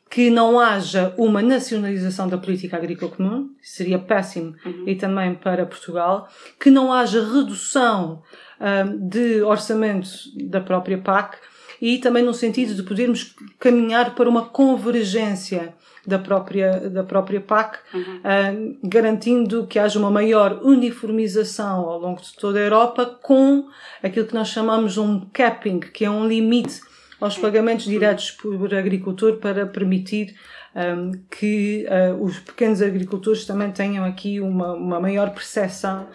que 0.09 0.29
não 0.29 0.59
haja 0.59 1.13
uma 1.17 1.41
nacionalização 1.41 2.27
da 2.27 2.37
política 2.37 2.77
agrícola 2.77 3.11
comum, 3.11 3.49
seria 3.61 3.99
péssimo, 3.99 4.55
uhum. 4.65 4.83
e 4.87 4.95
também 4.95 5.35
para 5.35 5.65
Portugal, 5.65 6.29
que 6.59 6.69
não 6.69 6.93
haja 6.93 7.21
redução 7.21 8.23
um, 8.59 9.07
de 9.07 9.41
orçamento 9.41 10.09
da 10.49 10.61
própria 10.61 10.97
PAC 10.97 11.37
e 11.81 11.97
também 11.99 12.23
no 12.23 12.33
sentido 12.33 12.73
de 12.73 12.83
podermos 12.83 13.35
caminhar 13.59 14.15
para 14.15 14.29
uma 14.29 14.45
convergência 14.45 15.75
da 16.05 16.17
própria, 16.17 16.89
da 16.89 17.03
própria 17.03 17.41
PAC, 17.41 17.79
uhum. 17.93 18.01
uh, 18.01 18.77
garantindo 18.81 19.67
que 19.67 19.77
haja 19.77 19.99
uma 19.99 20.09
maior 20.09 20.61
uniformização 20.63 21.81
ao 21.81 21.99
longo 21.99 22.21
de 22.21 22.33
toda 22.33 22.57
a 22.59 22.61
Europa 22.61 23.05
com 23.05 23.67
aquilo 24.01 24.25
que 24.25 24.33
nós 24.33 24.47
chamamos 24.47 24.97
um 24.97 25.19
capping, 25.33 25.81
que 25.81 26.05
é 26.05 26.09
um 26.09 26.25
limite 26.25 26.79
aos 27.19 27.37
pagamentos 27.37 27.85
diretos 27.85 28.31
por 28.31 28.73
agricultor 28.73 29.37
para 29.37 29.65
permitir 29.65 30.35
um, 30.75 31.11
que 31.31 31.85
uh, 31.87 32.23
os 32.23 32.39
pequenos 32.39 32.81
agricultores 32.81 33.45
também 33.45 33.71
tenham 33.71 34.05
aqui 34.05 34.39
uma, 34.39 34.73
uma 34.73 34.99
maior 34.99 35.31
percepção 35.31 36.07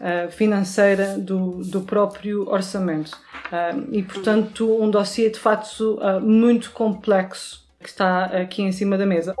uh, 0.00 0.30
financeira 0.30 1.18
do, 1.18 1.62
do 1.62 1.80
próprio 1.80 2.48
orçamento. 2.48 3.18
Uh, 3.46 3.88
e, 3.92 4.02
portanto, 4.02 4.80
um 4.80 4.90
dossiê 4.90 5.30
de 5.30 5.38
facto 5.38 5.98
uh, 5.98 6.20
muito 6.20 6.70
complexo 6.70 7.66
que 7.80 7.88
está 7.88 8.24
aqui 8.24 8.62
em 8.62 8.72
cima 8.72 8.96
da 8.96 9.06
mesa. 9.06 9.34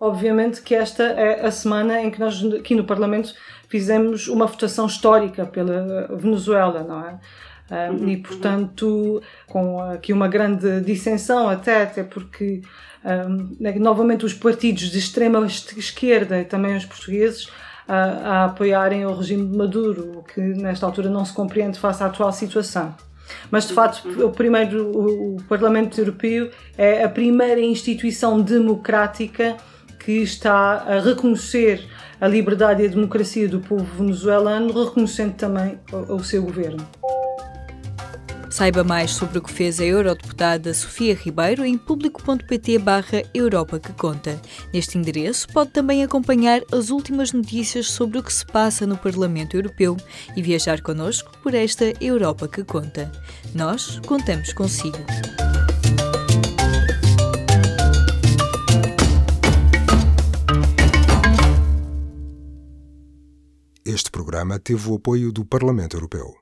Obviamente 0.00 0.62
que 0.62 0.74
esta 0.74 1.04
é 1.04 1.46
a 1.46 1.50
semana 1.50 2.00
em 2.02 2.10
que 2.10 2.18
nós 2.18 2.42
aqui 2.54 2.74
no 2.74 2.84
Parlamento 2.84 3.34
fizemos 3.68 4.26
uma 4.26 4.46
votação 4.46 4.86
histórica 4.86 5.46
pela 5.46 6.08
Venezuela, 6.16 6.82
não 6.82 7.06
é? 7.06 7.18
Um, 7.72 8.06
e, 8.06 8.18
portanto, 8.18 9.22
com 9.46 9.80
aqui 9.80 10.12
uma 10.12 10.28
grande 10.28 10.82
dissensão, 10.82 11.48
até, 11.48 11.84
até 11.84 12.02
porque, 12.04 12.60
um, 13.02 13.56
novamente, 13.80 14.26
os 14.26 14.34
partidos 14.34 14.90
de 14.90 14.98
extrema 14.98 15.46
esquerda 15.46 16.38
e 16.38 16.44
também 16.44 16.76
os 16.76 16.84
portugueses 16.84 17.48
a, 17.88 17.94
a 17.94 18.44
apoiarem 18.44 19.06
o 19.06 19.14
regime 19.14 19.48
de 19.48 19.56
Maduro, 19.56 20.18
o 20.18 20.22
que 20.22 20.40
nesta 20.40 20.84
altura 20.84 21.08
não 21.08 21.24
se 21.24 21.32
compreende 21.32 21.78
face 21.78 22.02
à 22.02 22.06
atual 22.06 22.30
situação. 22.30 22.94
Mas 23.50 23.66
de 23.66 23.72
facto, 23.72 24.06
o 24.22 24.30
primeiro 24.30 24.88
o, 24.88 25.36
o 25.36 25.42
Parlamento 25.44 25.98
Europeu 25.98 26.50
é 26.76 27.02
a 27.02 27.08
primeira 27.08 27.60
instituição 27.60 28.38
democrática 28.38 29.56
que 29.98 30.22
está 30.22 30.84
a 30.86 31.00
reconhecer 31.00 31.88
a 32.20 32.28
liberdade 32.28 32.82
e 32.82 32.86
a 32.86 32.88
democracia 32.90 33.48
do 33.48 33.60
povo 33.60 33.84
venezuelano, 33.96 34.84
reconhecendo 34.84 35.34
também 35.34 35.78
o, 35.90 36.16
o 36.16 36.24
seu 36.24 36.42
governo. 36.42 36.86
Saiba 38.52 38.84
mais 38.84 39.12
sobre 39.12 39.38
o 39.38 39.42
que 39.42 39.50
fez 39.50 39.80
a 39.80 39.84
eurodeputada 39.84 40.74
Sofia 40.74 41.14
Ribeiro 41.14 41.64
em 41.64 41.78
público.pt 41.78 42.78
barra 42.78 43.22
Europa 43.32 43.80
que 43.80 43.94
Conta. 43.94 44.38
Neste 44.74 44.98
endereço 44.98 45.48
pode 45.48 45.70
também 45.70 46.04
acompanhar 46.04 46.60
as 46.70 46.90
últimas 46.90 47.32
notícias 47.32 47.90
sobre 47.90 48.18
o 48.18 48.22
que 48.22 48.30
se 48.30 48.44
passa 48.44 48.86
no 48.86 48.98
Parlamento 48.98 49.56
Europeu 49.56 49.96
e 50.36 50.42
viajar 50.42 50.82
connosco 50.82 51.32
por 51.42 51.54
esta 51.54 51.94
Europa 51.98 52.46
que 52.46 52.62
Conta. 52.62 53.10
Nós 53.54 53.98
contamos 54.00 54.52
consigo. 54.52 54.98
Este 63.82 64.10
programa 64.10 64.58
teve 64.58 64.90
o 64.90 64.96
apoio 64.96 65.32
do 65.32 65.42
Parlamento 65.42 65.96
Europeu. 65.96 66.41